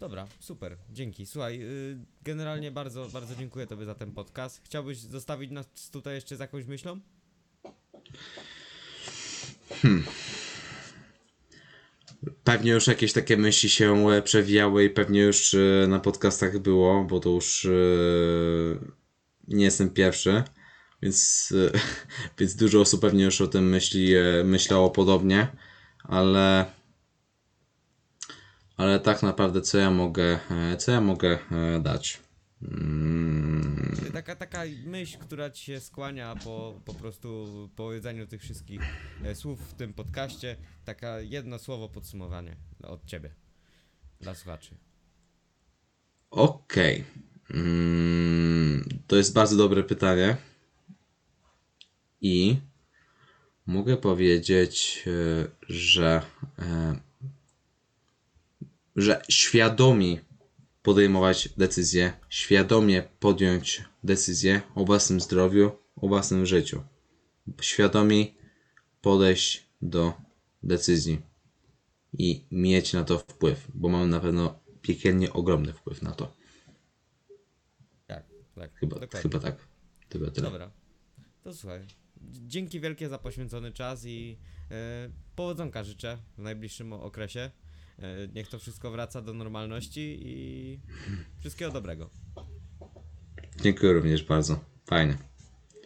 [0.00, 1.26] Dobra, super, dzięki.
[1.26, 4.60] Słuchaj, y, generalnie bardzo, bardzo dziękuję Tobie za ten podcast.
[4.64, 7.00] Chciałbyś zostawić nas tutaj jeszcze z jakąś myślą?
[12.44, 17.04] Pewnie już jakieś takie myśli się e, przewijały i pewnie już e, na podcastach było,
[17.04, 17.70] bo to już e,
[19.48, 20.42] nie jestem pierwszy,
[21.02, 21.52] więc,
[22.38, 25.48] więc dużo osób pewnie już o tym myśli, myślało podobnie,
[26.04, 26.66] ale
[28.80, 32.20] ale tak naprawdę co ja mogę, e, co ja mogę e, dać?
[32.62, 38.80] Mm, Taka, taka myśl, która Ci się skłania po, po prostu powiedzeniu tych wszystkich
[39.24, 40.56] e, słów w tym podcaście.
[40.84, 43.34] Taka jedno słowo podsumowanie od Ciebie
[44.20, 44.74] dla słuchaczy.
[46.30, 47.04] Okej.
[47.54, 50.36] Mm, to jest bardzo dobre pytanie.
[52.20, 52.56] I
[53.66, 55.04] mogę powiedzieć,
[55.68, 56.22] że,
[58.96, 60.20] że świadomie
[60.82, 66.82] podejmować decyzje, świadomie podjąć decyzję o własnym zdrowiu, o własnym życiu.
[67.60, 68.26] Świadomie
[69.00, 70.12] podejść do
[70.62, 71.22] decyzji
[72.12, 76.36] i mieć na to wpływ, bo mam na pewno piekielnie ogromny wpływ na to.
[78.06, 78.24] Tak,
[78.54, 78.74] tak.
[78.74, 79.30] Chyba, dokładnie.
[79.30, 79.68] chyba tak.
[80.12, 80.50] Chyba tyle.
[80.50, 80.70] Dobra.
[81.42, 81.86] To słuchaj.
[82.30, 84.38] Dzięki wielkie za poświęcony czas i
[84.70, 87.50] e, powodzonka życzę w najbliższym okresie.
[88.00, 90.80] E, niech to wszystko wraca do normalności i
[91.40, 92.10] wszystkiego dobrego.
[93.60, 94.64] Dziękuję również bardzo.
[94.86, 95.18] Fajnie.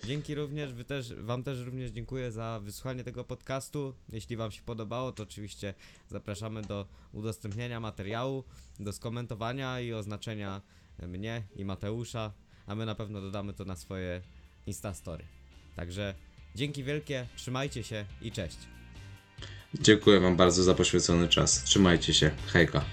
[0.06, 3.94] Dzięki również, wy też, Wam też również dziękuję za wysłuchanie tego podcastu.
[4.12, 5.74] Jeśli Wam się podobało, to oczywiście
[6.08, 8.44] zapraszamy do udostępniania materiału,
[8.80, 10.62] do skomentowania i oznaczenia
[11.02, 12.32] mnie i Mateusza,
[12.66, 14.22] a my na pewno dodamy to na swoje
[14.66, 15.24] Instastory.
[15.76, 16.14] Także
[16.54, 18.58] dzięki wielkie, trzymajcie się i cześć.
[19.80, 21.64] Dziękuję Wam bardzo za poświęcony czas.
[21.64, 22.30] Trzymajcie się.
[22.46, 22.84] Hejka.